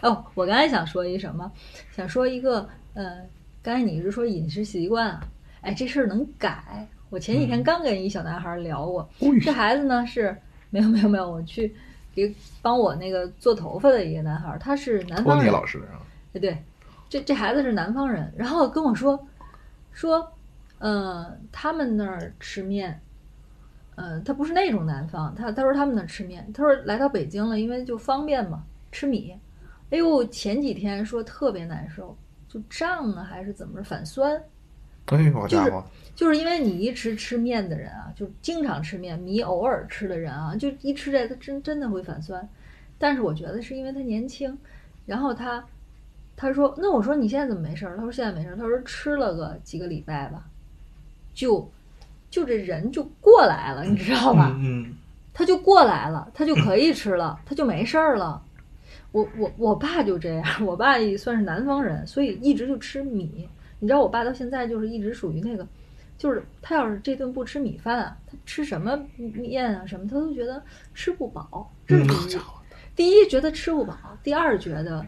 [0.00, 1.52] 哦，我刚才想说一什么？
[1.94, 3.18] 想说一个，呃，
[3.62, 5.20] 刚才你是说饮食习惯啊？
[5.60, 6.88] 哎，这事儿能改。
[7.10, 9.06] 我前几天刚跟一小男孩聊过，
[9.42, 10.34] 这孩子呢是
[10.70, 11.74] 没有没有没有，我去
[12.14, 15.52] 给帮我那个做头发的一个男孩，他是南方人。
[15.52, 16.00] 老师啊？
[16.32, 16.56] 对对，
[17.10, 19.22] 这这孩子是南方人，然后跟我说
[19.92, 20.32] 说，
[20.78, 22.98] 呃，他们那儿吃面。
[23.94, 29.36] 嗯，他不是那种南方，他他说他们那吃面，他说来到北京了，因为就方便嘛，吃米。
[29.90, 32.16] 哎呦，前几天说特别难受，
[32.48, 34.42] 就胀啊还是怎么着，反酸。
[35.06, 35.84] 哎呦，好家伙！
[36.14, 42.48] 就是因为你一直吃面的人啊，就经常吃面，米偶尔吃的人啊，就一吃这他真真的会反酸。
[42.98, 44.58] 但是我觉得是因为他年轻，
[45.04, 45.62] 然后他
[46.34, 47.96] 他说那我说你现在怎么没事儿？
[47.98, 48.56] 他说现在没事儿。
[48.56, 50.46] 他说吃了个几个礼拜吧，
[51.34, 51.70] 就。
[52.32, 54.56] 就这人就过来了，你知道吧？
[54.58, 54.94] 嗯，
[55.34, 58.42] 他就过来了，他就可以吃了， 他就没事儿了。
[59.12, 63.46] 我我我爸就这样，我爸也算是南方人，所以一直就吃米。
[63.78, 65.66] 你知道，我爸到现在就是一直属于那个，
[66.16, 70.62] 就是他要是这顿不吃米饭啊，他吃什么面啊什么，他都觉得
[70.94, 71.70] 吃不饱。
[71.86, 72.38] 这是第一，
[72.96, 75.04] 第一觉得吃不饱，第二觉得。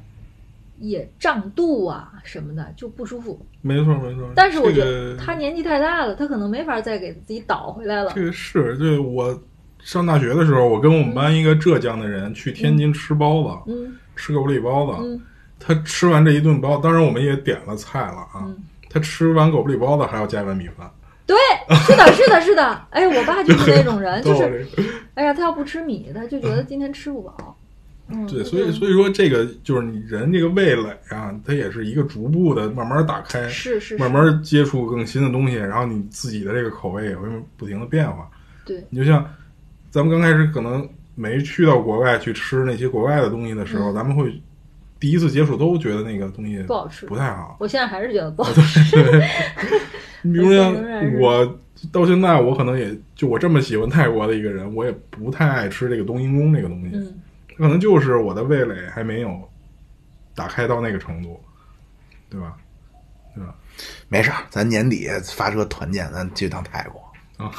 [0.79, 4.31] 也胀肚啊什么的就不舒服，没错没错。
[4.35, 8.13] 但是我觉得他年纪太大了，他可能没法再给自己倒回来了。
[8.15, 9.43] 这个是，对我
[9.81, 15.21] 上大学的时候，我跟我们班一个浙江的人去天津吃包子，嗯，吃狗不理包子，嗯，
[15.59, 18.47] 他吃完这一顿包，当然我们也点了菜了啊，
[18.91, 20.91] 他吃完狗不理包子还要加一碗米饭。
[21.27, 21.37] 对，
[21.87, 22.87] 是的，是的，是的。
[22.91, 24.67] 哎，我爸就是那种人， 就是，
[25.15, 27.57] 哎呀，他要不吃米，他就觉得今天吃不饱。
[28.29, 37.27] 对，所以所以说这个就是你人这个味蕾啊，它也是一个逐步的慢慢打开，是是，慢慢接触更新的东西，然后你自己的这个口味也会
[37.57, 38.29] 不停的变化。
[38.65, 39.25] 对，你就像
[39.91, 44.39] 咱们刚开始可能没去到国外去吃那些国外的东西的时候，咱们会
[45.01, 47.57] 第一次接触都觉得那个东西不好吃，不太好。
[47.59, 48.99] 我现在还是觉得不好吃。
[50.21, 50.75] 你比如像
[51.21, 51.59] 我
[51.91, 57.15] 到现在，我可能也就我这么喜欢泰国的一个人，我也不太爱吃这个冬阴功这个东西。
[57.57, 59.31] 可能就是我的味蕾还没有
[60.35, 61.41] 打开到那个程度，
[62.29, 62.55] 对吧？
[63.35, 63.55] 对吧？
[64.09, 67.51] 没事儿，咱年底发车团建，咱去趟泰国啊。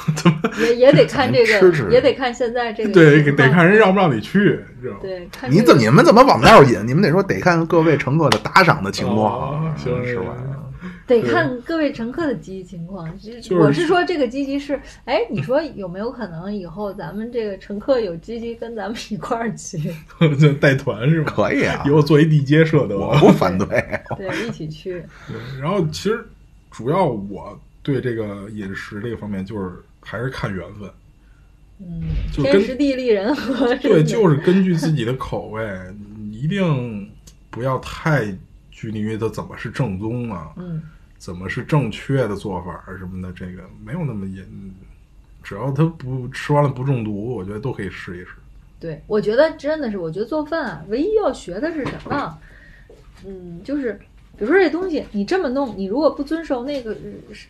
[0.58, 2.92] 也也得看这个，也得看现在这个。
[2.92, 6.86] 对，得看人让不让你去，知道对，你怎你们怎么往那儿引？
[6.86, 10.34] 你们得说得看各位乘客的打赏的情况，行是吧？
[11.06, 13.08] 得看各位乘客的积极情况。
[13.50, 19.78] 我是说，这个积极是，哎，你说有没有可能以后咱们这个乘客有积极跟咱们一块儿去？
[20.40, 21.32] 就带团是吗？
[21.34, 23.66] 可以啊，以后做一地接社的，我不反对。
[24.18, 25.04] 对，一起去。
[25.28, 26.26] 对，然后其实
[26.70, 30.90] 主要我对这个饮食这个方面，就是还是看缘分。
[31.78, 32.02] 嗯，
[32.32, 33.72] 天时地利人和。
[33.76, 35.62] 对，就是根据自己的口味，
[36.32, 37.08] 一定
[37.48, 38.26] 不要太
[38.72, 40.50] 拘泥于它怎么是正宗啊。
[40.56, 40.82] 嗯。
[41.26, 43.32] 怎么是正确的做法什么的？
[43.32, 44.46] 这个没有那么严，
[45.42, 48.28] 只要他不吃完了不中毒，我觉得都可以试一试。
[48.78, 52.38] 对，我觉得真的是，我觉得做饭啊，唯一要学的是什么？
[53.26, 53.94] 嗯，就是
[54.38, 56.96] 比如说这东西你这么弄，你如果不遵守那个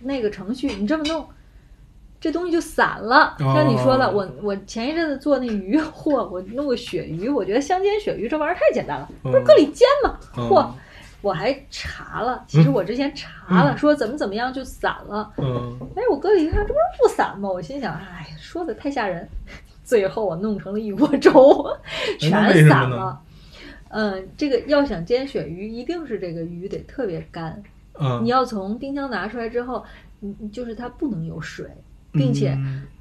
[0.00, 1.28] 那个程序，你这么弄，
[2.18, 3.36] 这东西就散了。
[3.38, 10.18] 像你说的，我我前一阵子做那鱼， 货，我弄个鳕鱼，我觉得香煎鳕鱼这玩意儿太简单了，不是搁里煎吗？
[10.34, 10.72] 嚯！
[11.26, 15.28] 我还查了，其实我之前查了，说怎么怎么样就散了。
[15.38, 17.48] 嗯，哎，我哥一看，这不是不散吗？
[17.48, 19.28] 我心想，哎，说的太吓人。
[19.82, 21.76] 最后我弄成了一锅粥，
[22.20, 22.30] 全
[22.68, 23.20] 散了。
[23.88, 27.60] 嗯，这个要想煎鳕鱼，一定是这个鱼得特别干。
[27.98, 29.84] 嗯，你要从冰箱拿出来之后，
[30.20, 31.66] 你就是它不能有水，
[32.12, 32.56] 并且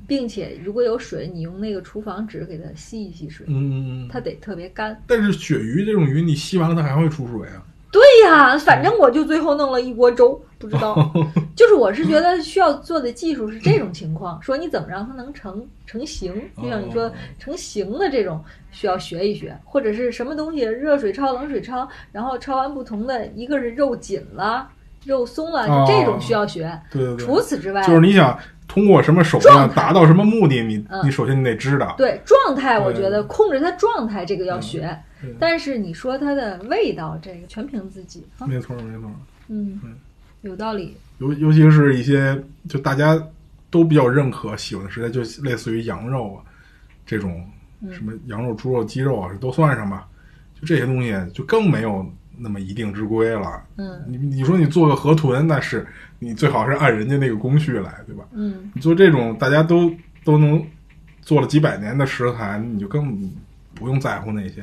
[0.08, 3.46] 并且如果有水，你用那个厨房纸给它吸一吸水。
[3.48, 5.00] 嗯，它得特别干。
[5.06, 7.64] 但是鳕鱼这种鱼，你吸完了它还会出水啊。
[7.96, 11.12] 对呀，反正我就最后弄了一锅粥， 不知道。
[11.56, 24.68] 就是我是觉得需要做的技术是这种情况， 说你怎么让它能成成型，就像你说哦成型的这种需要学一学，或者是什么东西热水焯、冷水焯，然后焯完不同的，一个是肉紧了、
[25.06, 26.78] 肉松了，哦就这种需要学。
[26.92, 28.38] 对对对，除此之外，就是你想
[28.68, 31.96] 通过什么手段达到什么目的，你嗯你首先你得知道。
[31.98, 38.48] 对状态，我觉得控制它状态这个要学，对但是你说它的味道，这个全凭自己啊。
[38.48, 39.12] 没错没错，
[39.50, 39.96] 嗯嗯，
[40.42, 40.98] 有道理。
[41.20, 43.22] 尤尤其是一些就大家
[43.70, 46.44] 都比较认可喜欢的食材，就类似于羊肉啊
[47.06, 47.48] 这种
[47.82, 50.08] 嗯什么羊肉、猪肉、鸡肉啊，都算上吧。
[50.60, 52.06] 就这些东西就更没有
[52.38, 53.62] 那么一定之规了。
[53.78, 55.86] 嗯你你说你做个河豚，那是
[56.20, 58.26] 你最好是按人家那个工序来，对吧？
[58.34, 59.92] 嗯，你做这种大家都
[60.24, 60.66] 都能
[61.22, 63.32] 做了几百年的食材，你就更
[63.74, 64.62] 不用在乎那些。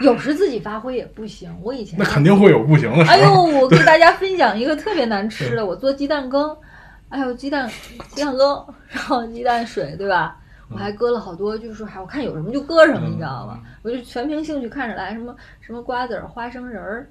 [0.00, 1.54] 有时自己发挥也不行。
[1.62, 3.44] 我以前那肯定会有不行的时哎呦，候。
[3.44, 6.56] 我给大家分享一个特别难吃的， 我做鸡蛋羹，
[7.10, 7.70] 哎呦，鸡蛋
[8.08, 10.38] 鸡蛋羹，然后鸡蛋水，对吧？
[10.72, 13.60] 我还搁了好多，就是说，还我看有什么就搁什么，你知道吗？
[13.82, 17.08] 我就全凭兴趣看着来，什么什么瓜子儿、花生仁儿，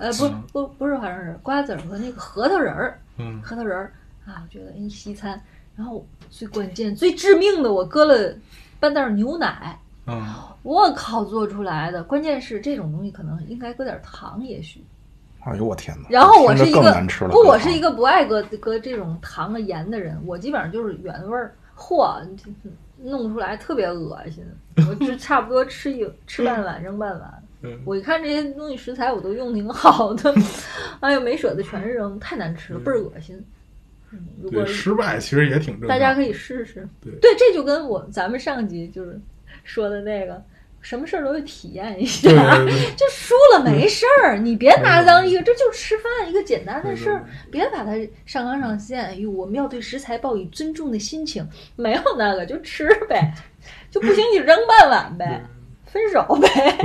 [0.00, 3.92] 呃，不嗯不不是花生仁儿，瓜子儿和那个核桃仁儿，嗯核桃仁儿
[4.26, 5.40] 啊，我觉得一西餐。
[5.74, 8.34] 然后最关键、最致命的，我搁了
[8.78, 9.78] 半袋牛奶。
[10.06, 10.20] 嗯，
[10.62, 14.84] 我靠，做出来的，关键是这种东西可能应该搁点糖，也许。
[15.44, 16.06] 哎呦我天哪！
[16.10, 17.30] 然后我是一个更难吃了。
[17.30, 22.20] 不，我是一个个不爱搁搁这种糖啊盐的人，我基本上就是原味儿，嚯，
[23.02, 24.44] 弄出来特别恶心，
[24.88, 27.42] 我就 差不多吃一吃半碗扔半碗。
[27.64, 30.34] 嗯我一看这些东西食材我都用挺好的，
[30.98, 33.40] 哎呦没舍得全扔，太难吃了，倍儿恶心。
[34.10, 35.88] 嗯，如果，失败其实也挺正常。
[35.88, 36.86] 大家可以试试。
[37.00, 39.18] 对这就跟我咱们上集就是
[39.62, 40.42] 说的那个，
[40.82, 42.28] 什么事儿都得体验一下。
[42.94, 47.92] 就输了没事儿，你别拿它当一个，这就是吃饭一个简单的事儿，别把它
[48.26, 49.02] 上纲上线。
[49.06, 53.32] 哎呦，我们要对食材抱以尊重的心情，没有那个就吃呗，
[53.90, 55.42] 就不行你扔半碗呗，
[55.86, 56.78] 分手呗。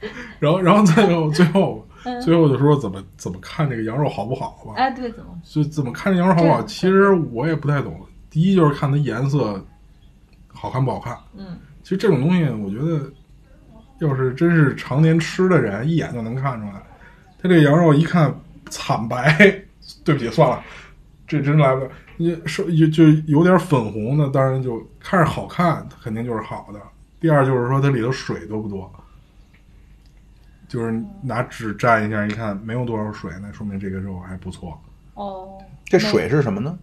[0.38, 4.74] 然后，然后再有最后，嗯最后就说怎么怎么看这个羊肉好不好吧？
[4.76, 5.30] 哎，对，怎么？
[5.44, 6.62] 就怎么看这羊肉好不好？
[6.62, 8.00] 其实我也不太懂。
[8.30, 9.64] 第一就是看它颜色
[10.52, 11.16] 好看不好看。
[11.36, 11.58] 嗯，
[11.88, 13.10] 其实这种东西，我觉得
[14.00, 16.74] 要是真是常年吃的人，一眼就能看出来。
[17.40, 19.64] 他这羊肉一看惨白，
[20.04, 20.62] 对不起，算了，
[21.26, 21.90] 这真来不了。
[22.18, 26.78] 你说有就有点粉红的，当然就看着好看，它肯定就是好的。
[27.20, 28.92] 第二就是说它里头水多不多，
[30.68, 34.78] 就是拿纸蘸一下，一看没有多少水，那说明这个肉还不错。
[35.14, 36.78] 哦，这水是什么呢？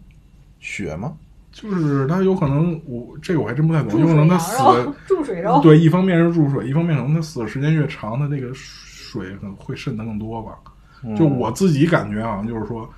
[0.60, 1.16] 血吗？
[1.56, 4.62] 就是它有可能我这个我还真不太懂，有可能它死，
[5.08, 5.62] 注水肉。
[5.64, 10.52] 对，一方面是注水，一方面可能它死的时间越长，它这个水可能会渗得更多吧。
[11.16, 12.90] 就我自己感觉好像就是说，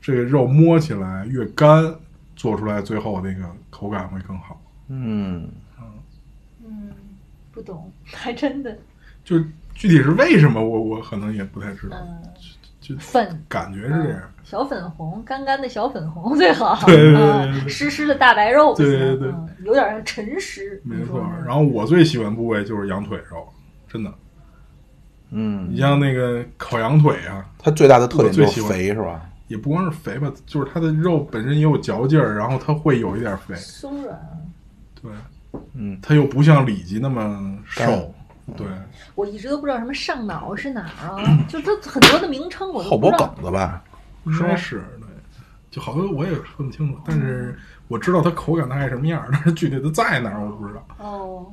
[0.00, 1.94] 这个肉摸起来越干，
[2.36, 4.58] 做出来最后那个口感会更好。
[4.88, 5.46] 嗯，
[6.64, 6.90] 嗯，
[7.52, 8.78] 不懂，还真的。
[9.24, 9.38] 就
[9.74, 12.22] 具体是为什么，我我可能也不太知道，嗯，
[12.88, 14.20] 就粉感觉是这样。
[14.44, 16.78] 小粉红，干干的小粉红 最好。
[16.86, 17.14] 对对
[17.60, 20.80] 对湿湿的大白肉对对对嗯有点像沉湿。
[20.84, 23.48] 没错然后我最喜欢部位就是羊腿肉，
[23.88, 24.12] 真的。
[25.30, 29.28] 嗯你，像那个烤羊腿啊，它最大的特点就是肥是吧？
[29.48, 34.16] 也不光是肥吧，就是它的肉本身也有嚼劲儿，然后它会有一点肥，松软。
[35.02, 35.10] 对，
[35.74, 38.14] 嗯，它又不像里脊那么瘦，
[38.56, 38.66] 对，
[39.14, 43.34] 我一直都不知道什么上脑是哪儿啊， 就它很多的名称我都后脖不知道。
[43.34, 43.82] 梗子吧？
[44.24, 45.08] 应该是对，
[45.70, 50.86] 就好多我也分不清楚，但是我知道它口感大概什么样儿，但是具体它在哪儿我不知道。
[50.98, 51.46] 哦，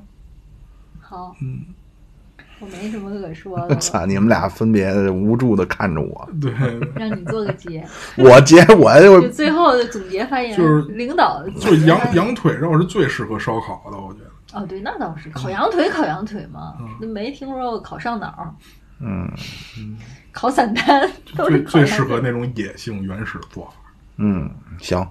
[0.99, 1.65] 好，嗯，
[2.59, 6.51] 我没什么可说的，操，你们俩分别无助的看着我，对，
[6.95, 7.83] 让你做个结，
[8.17, 14.32] 我结我就最后的总结发言，就是领导就羊羊腿肉是最适合烧烤的，我觉得。
[14.53, 18.55] 哦，对，那倒是烤羊腿，烤羊腿嘛嗯，那没听说过烤上脑、
[18.99, 19.29] 嗯
[20.31, 23.71] 烤散丹，都是最适合那种野性原始做法。
[24.17, 24.49] 嗯，
[24.79, 25.05] 行，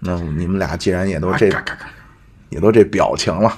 [0.00, 1.86] 那你们俩既然也都这嘎嘎嘎
[2.48, 3.52] 也都这表情了，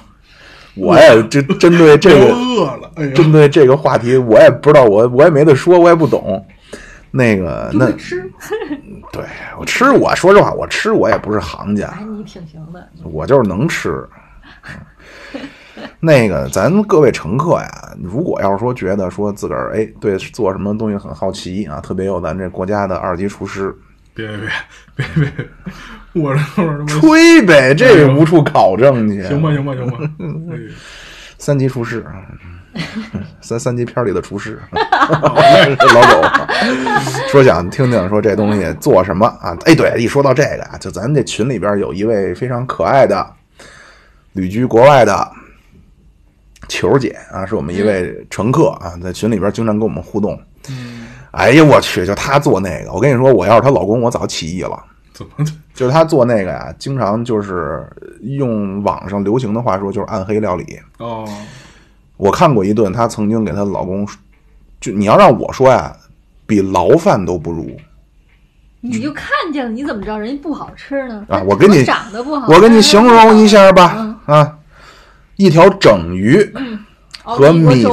[0.75, 6.45] 我也针针对这个饿了，哎呀，针对这个话题，我也不知道，我我也没得说，我也不懂。
[7.09, 8.29] 那个那吃。
[9.13, 9.23] 对
[9.57, 14.07] 我吃，我说实话，我吃我也不是行家，哎，你挺行的，我就是能吃。
[15.99, 23.75] 那个，咱各位乘客呀，如果要是说觉得说自个儿哎对做什么东西很好奇啊，特别有咱这国家的二级厨师，
[24.13, 24.37] 别别
[24.95, 25.47] 别别别，
[26.23, 29.23] 我这吹呗，这个无处考证去。
[29.23, 29.97] 行吧行吧行吧，
[30.51, 30.57] 哎。
[31.39, 32.25] 三级厨师，啊
[33.41, 36.27] 三三级片里的厨师， 老狗。
[37.29, 39.55] 说想听听说这东西做什么啊？
[39.65, 43.23] 哎，对，一说到这个啊，就咱这群里边有一位非常可爱的
[44.37, 45.31] 旅居国外的
[46.69, 50.39] 球姐啊，是我们一位乘客啊，在群里边经常跟我们互动。
[51.31, 54.79] 哎呀，我去，就她做那个，我跟你说，我要是她老公，我早起义了。
[55.11, 55.31] 怎么
[55.73, 57.83] 就是她做那个呀，经常就是
[58.21, 60.79] 用网上流行的话说，就是暗黑料理。
[60.99, 61.27] 哦？
[62.17, 64.07] 我看过一顿，她曾经给她老公，
[64.79, 65.95] 就你要让我说呀，
[66.45, 67.75] 比牢饭都不如。
[68.79, 71.25] 你就看见了，你怎么知道人家不好吃呢？
[71.27, 74.57] 啊我给你长得不好，我给你形容一下吧嗯，啊，
[75.37, 76.43] 一条整鱼
[77.23, 77.85] 和熬粥米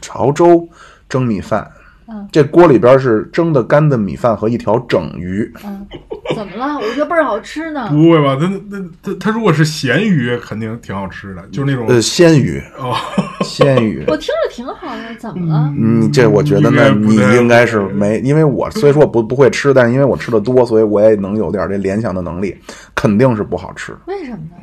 [0.00, 0.68] 潮州
[1.08, 1.68] 蒸米饭
[2.10, 5.52] 嗯，这锅里边是蒸的干的米饭和一条整鱼。
[5.62, 5.86] 嗯，
[6.34, 6.76] 怎么了？
[6.76, 7.86] 我觉得倍儿好吃呢。
[7.90, 8.34] 不会吧？
[8.40, 12.96] 他那他他如果是咸鱼，肯定挺好吃的，就是那种呃，鲜鱼，哦，
[13.44, 14.04] 鲜鱼。
[14.06, 15.70] 我听着挺好的，怎么了？
[15.76, 22.56] 嗯，这我觉得呢，你应该是没，因为我虽说不不会吃，但是因为我吃的多，所以我也能有点这联想的能力，
[22.94, 23.94] 肯定是不好吃。
[24.06, 24.56] 为什么呢？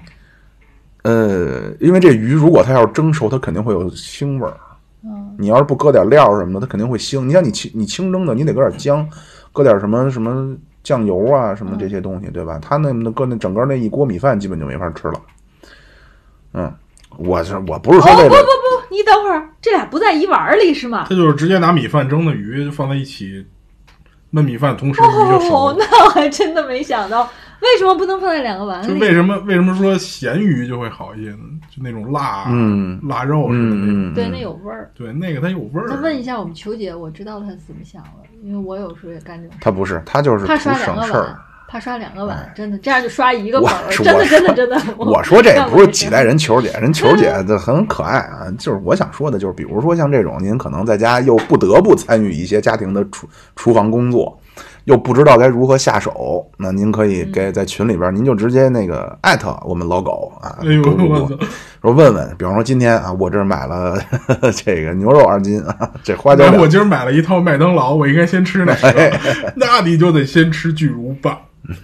[1.05, 4.57] 呃，因为这鱼如果它要是蒸熟，它肯定会有腥味儿。
[5.03, 7.23] 嗯，你要是不搁点料什么的，它肯定会腥。
[7.23, 9.07] 你像你清你清蒸的，你得搁点姜，
[9.53, 12.57] 搁点什么什么酱油啊，什么这些东西，对吧？
[12.59, 15.21] 它那那搁那整个那一锅米饭，基本就没法吃了。
[16.53, 16.73] 嗯，
[17.19, 18.35] 我是我不是说哦不不、不，
[18.89, 21.05] 你等会儿，这俩不在一碗儿里是吗？
[21.07, 23.45] 他就是直接拿米饭蒸的鱼放在一起
[24.33, 25.71] 焖米饭，同时鱼就熟。
[25.77, 27.29] 那我还真的没想到，
[27.61, 28.87] 为什么不能放在两个碗里？
[28.87, 31.37] 就为什么为什么说咸鱼就会好一些呢？
[31.69, 33.87] 就那种辣，嗯腊肉似的那种。
[33.87, 34.91] 嗯嗯对，那有味儿。
[34.93, 35.87] 对，那个它有味儿。
[35.89, 38.09] 那问一下我们球姐，我知道她怎么想了，
[38.43, 39.59] 因为我有时候也干这种事。
[39.61, 44.81] 他不是，她就是图她刷两个省事儿碗。，她刷两个碗，真的这样就刷一个碗了，真的真的真的。
[44.97, 48.45] 我说这不是几代人，人球姐， 人球姐这很可爱啊。
[48.57, 54.39] 就是我想说的，就是比如说像这种，您可能在家又不得不参与一些家庭的厨厨房工作，
[54.85, 60.57] 又不知道该如何下手，那您可以给在群里边，您就直接那个艾特我们老狗啊！
[61.81, 63.97] 说问问，比方说今天啊，我这儿买了
[64.63, 69.19] 这个牛肉二斤啊，这花椒哎，我今儿买了一套麦当劳，我应该先吃哪个？
[69.55, 71.39] 那你就得先吃巨无霸。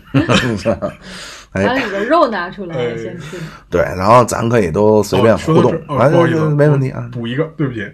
[1.53, 3.35] 哎把你的肉拿出来哎先吃。
[3.69, 7.09] 对，然后咱可以都随便哦互动说到这，哦啊，不好意思，没问题啊。
[7.11, 7.85] 补一个，对不起，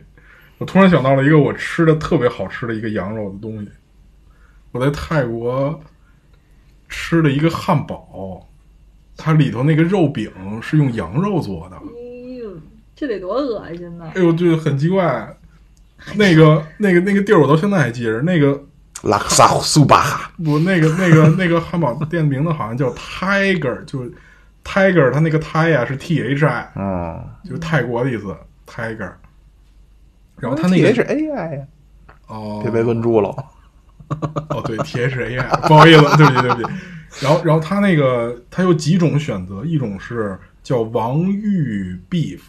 [0.59, 3.69] 我突然想到了一个我吃的特别好吃的一个羊肉的东西。
[4.77, 5.81] 我在泰国
[6.87, 8.47] 吃了一个汉堡，
[9.17, 11.75] 它里头那个肉饼是用羊肉做的。
[11.75, 12.51] 哎呦，
[12.95, 14.11] 这得多恶心呢！
[14.13, 15.35] 哎呦，就很奇怪。
[16.15, 18.63] 那个、那个、那个地儿我到现在还记着，那个
[19.01, 24.13] 拉克萨苏巴哈，不，那个、那个、那个汉堡店名字好像叫 Tiger，就是
[24.63, 28.35] Tiger，它那个 T 呀是 T H I，嗯，就是泰国的意思
[28.67, 29.13] ，Tiger。
[30.37, 31.67] 然后它那 T 个是 A I 呀，
[32.27, 33.35] 哦，别被问住了。
[34.49, 36.69] 哦，对，T H A I，不好意思，对不起，对不起。
[37.21, 42.39] 然后，然后它那个它有几种选择，一种是叫王玉 beef，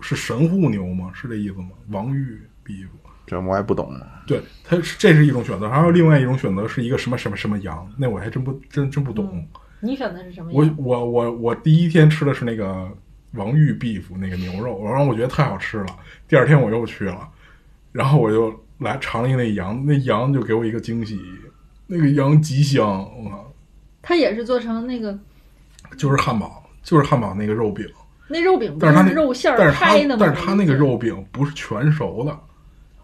[0.00, 1.10] 是神户牛吗？
[1.14, 1.70] 是这意思吗？
[1.88, 2.86] 王玉 beef，
[3.26, 3.92] 这我还不懂。
[4.26, 9.46] 对，它这是一种选择，还有另外一种选择是一个什么什么什么羊，那我还真不真真不懂。
[9.80, 10.68] 你选的是什么我？
[10.76, 12.88] 我我我第一天吃的是那个
[13.32, 15.86] 王玉 beef 那个牛肉，然后我觉得太好吃了。
[16.26, 17.28] 第二天我又去了，
[17.92, 21.20] 然后我就来尝了一个那羊，那羊就给我一个惊喜，
[21.86, 23.52] 那个羊极香，我靠，
[24.02, 25.18] 它也是做成那个
[25.96, 27.86] 就是汉堡，就是汉堡那个肉饼，
[28.28, 30.16] 那肉饼，不但是它那肉馅儿但是它拍的吗？
[30.18, 32.38] 但是它那个肉饼不是全熟的。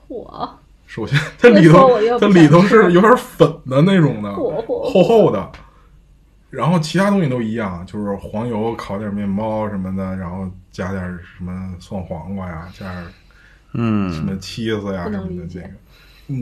[0.09, 0.51] 嚯
[0.87, 5.51] 首先，它里头它里头是有点粉的那种的，厚厚的。
[6.51, 11.03] 然后其他东西都一样，就是黄油烤点面包什么的，然后加点
[11.39, 13.07] 什么蒜黄瓜呀，加点
[13.73, 15.71] 什嗯，么 cheese 呀不什么的这个。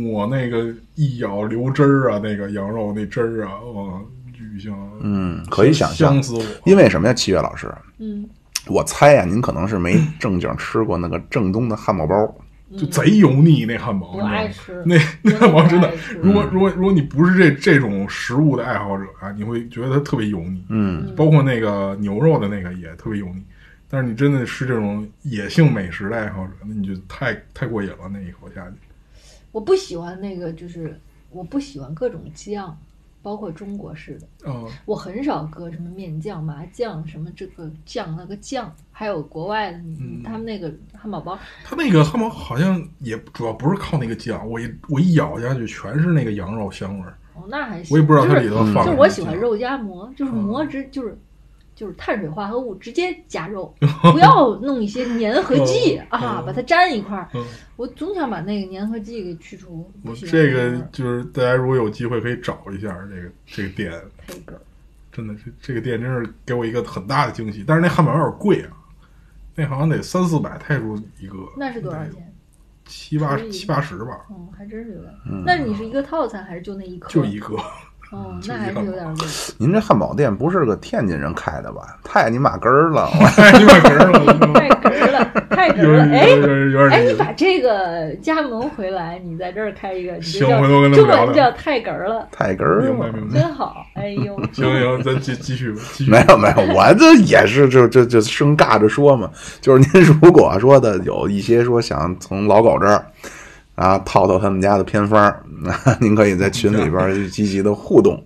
[0.08, 4.00] 我那个一咬流汁儿啊，那个羊肉那汁儿啊，哇，
[4.32, 6.44] 巨香，嗯，可以想象香，死我。
[6.64, 7.14] 因为什么呀？
[7.14, 8.28] 七月老师，嗯，
[8.66, 12.34] 我猜呀，您可能是没正经吃过那个正宗的汉堡包。
[12.78, 20.62] 就贼油腻那汉堡，我你知道吗爱吃那那汉堡真的如果如果如果你不是这这种食物的爱好者啊，你会觉得它特别油腻。
[20.68, 23.42] 嗯，包括那个牛肉的那个也特别油腻。
[23.90, 28.76] 但是你真的是这种野性美食的爱好者，那你就太太过瘾了，那一口下去。
[29.50, 30.96] 我不喜欢那个，就是
[31.30, 32.78] 我不喜欢各种酱，
[33.20, 47.18] 包括中国式的，哦，我很少搁什么面酱、麻酱，什么这个酱那个酱，还有国外的，嗯他们那个汉堡包，他那个汉堡好像也主要不是靠那个酱，我一我一咬下去全是那个羊肉香味儿。
[47.34, 47.92] 哦，那还行。
[47.92, 48.84] 我也不知道它里头放了。
[48.84, 51.18] 就是我喜欢肉夹馍，就是馍汁，就是
[51.80, 53.74] 就是碳水化合物直接加肉，
[54.12, 57.26] 不要弄一些粘合剂啊嗯，把它粘一块儿。
[57.32, 57.42] 嗯，
[57.76, 59.90] 我总想把那个粘合剂给去除。
[60.04, 63.92] 我这个就是大家如果有机会可以找一下这个这个店，
[65.10, 68.76] 真的是这个店真是给我一个很大的惊喜，但是那汉堡有点贵啊，
[69.54, 72.30] 那好像得三四百泰铢一个，那是多少钱？
[72.84, 75.10] 七八七八十吧，嗯，还真是有点。
[75.24, 77.08] 嗯那你是一个套餐还是就那一颗？
[77.08, 77.56] 就一个。
[78.12, 79.26] 哦，那还是有点贵。
[79.56, 81.96] 您这汉堡店不是个天津人开的吧？
[82.02, 83.08] 太你妈 根儿了！
[83.36, 86.90] 太你妈哏儿了，太哏儿了，太哏有儿了！
[86.90, 87.14] 哎哎，你。
[87.14, 92.84] 把这个加盟回来，你在这儿开一个，你行就叫回头跟他们叫太哏儿了，太根儿了。
[92.90, 93.38] 明白明白。
[93.38, 93.86] 真好！
[93.94, 96.10] 哎呦，行行，咱继继续吧，继续。
[96.10, 99.30] 没有没有，我这也是就就就生尬着说嘛。
[99.60, 103.06] 就是您如果说的有一些说想从老狗这儿
[103.76, 105.32] 啊套套他们家的偏方，
[105.62, 108.24] 那 您可以在群里边积极的互动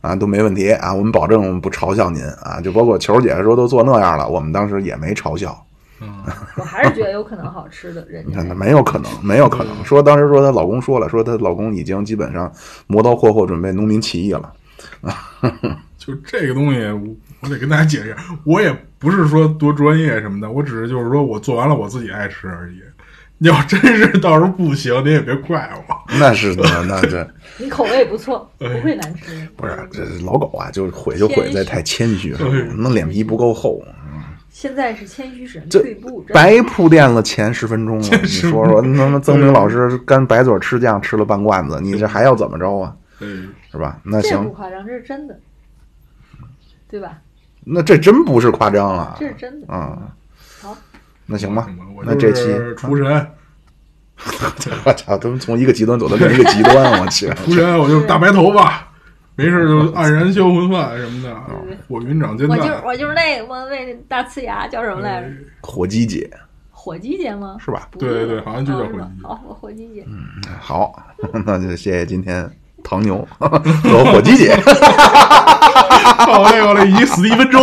[0.00, 0.94] 啊，都没问题啊。
[0.94, 2.60] 我们保证我们不嘲笑您啊。
[2.60, 5.64] 就包括球姐说都做那样了，我们当时也没嘲笑。
[6.00, 6.22] 嗯，
[6.56, 9.74] 我还是觉得有可能好吃的，人家你看，那没有可能，没有可能。
[9.84, 12.50] 说当时说她老公说了，说她老公已经基本上
[12.86, 14.52] 磨刀霍霍准备农民起义了。
[15.98, 22.80] 就这个东西，我我得跟大家解释，我也不是说多专业什么的，我只是就是说我做完了我自己爱吃而已。
[23.38, 25.94] 你要真是到时候不行，你也别怪我。
[26.18, 29.48] 那是的那这你口味不错，哎不会难吃。
[29.56, 32.40] 不是这老狗啊，就毁就毁在太谦虚了，
[32.76, 33.80] 那脸皮不够厚。
[34.50, 42.96] 现在是谦虚使人这退步，白铺垫了前十分钟了，你说说，那么曾明老师干白嘴吃酱吃了半罐子，你这还要怎么着啊？
[43.20, 44.00] 嗯，是吧？
[44.02, 45.38] 那这不行，夸张，这是真的，
[46.90, 47.18] 对吧？
[47.64, 49.72] 那这真不是夸张啊这是真的。
[49.72, 50.08] 啊！
[50.60, 50.76] 好，
[51.30, 51.68] 那行吧
[52.04, 52.42] 那这期
[52.76, 53.04] 厨神，
[54.84, 57.28] 我操，他们从一个极端走到另一个极端，我去！
[57.44, 58.82] 厨神，我就大白头发，
[59.36, 61.36] 没事就黯然销魂饭什么的，
[61.86, 65.28] 火云掌煎我就是，我就是那个莫文蔚那大呲牙叫什么来着？
[65.60, 66.30] 火鸡姐
[66.70, 67.56] 火鸡姐吗？
[67.62, 67.86] 是吧？
[67.98, 70.04] 对对对好像就叫火鸡姐好，我火鸡姐。
[70.08, 70.24] 嗯
[70.58, 70.98] 好，
[71.44, 72.50] 那就谢谢今天
[72.82, 73.48] 唐牛和
[74.12, 74.56] 火鸡姐。
[76.18, 77.58] 好嘞好嘞，以及史蒂芬周，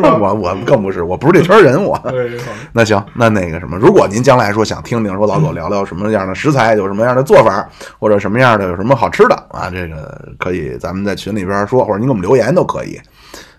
[0.00, 0.16] 是吧？
[0.20, 2.00] 我我更不是，我不是这圈人，我。
[2.72, 13.00] 那行，那那个什么，如果您将来说想听听说老狗聊聊什么样的食材，有什么样的做法，或者什么样的有什么好吃的啊，这个可以咱们在群里边说，或者您给我们留言都可以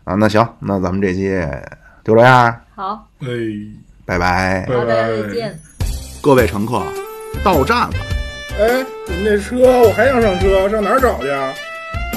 [0.03, 0.15] 啊。
[0.15, 1.39] 那行，那咱们这期
[2.03, 3.27] 就这样，好，哎，
[4.05, 5.59] 拜拜，拜好，再拜见。
[6.21, 6.81] 各位乘客，
[7.43, 7.91] 到站了。
[8.59, 11.51] 哎，你们那车我还想上车，上哪儿找去啊？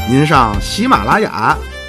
[0.09, 1.57] 您上喜马拉雅、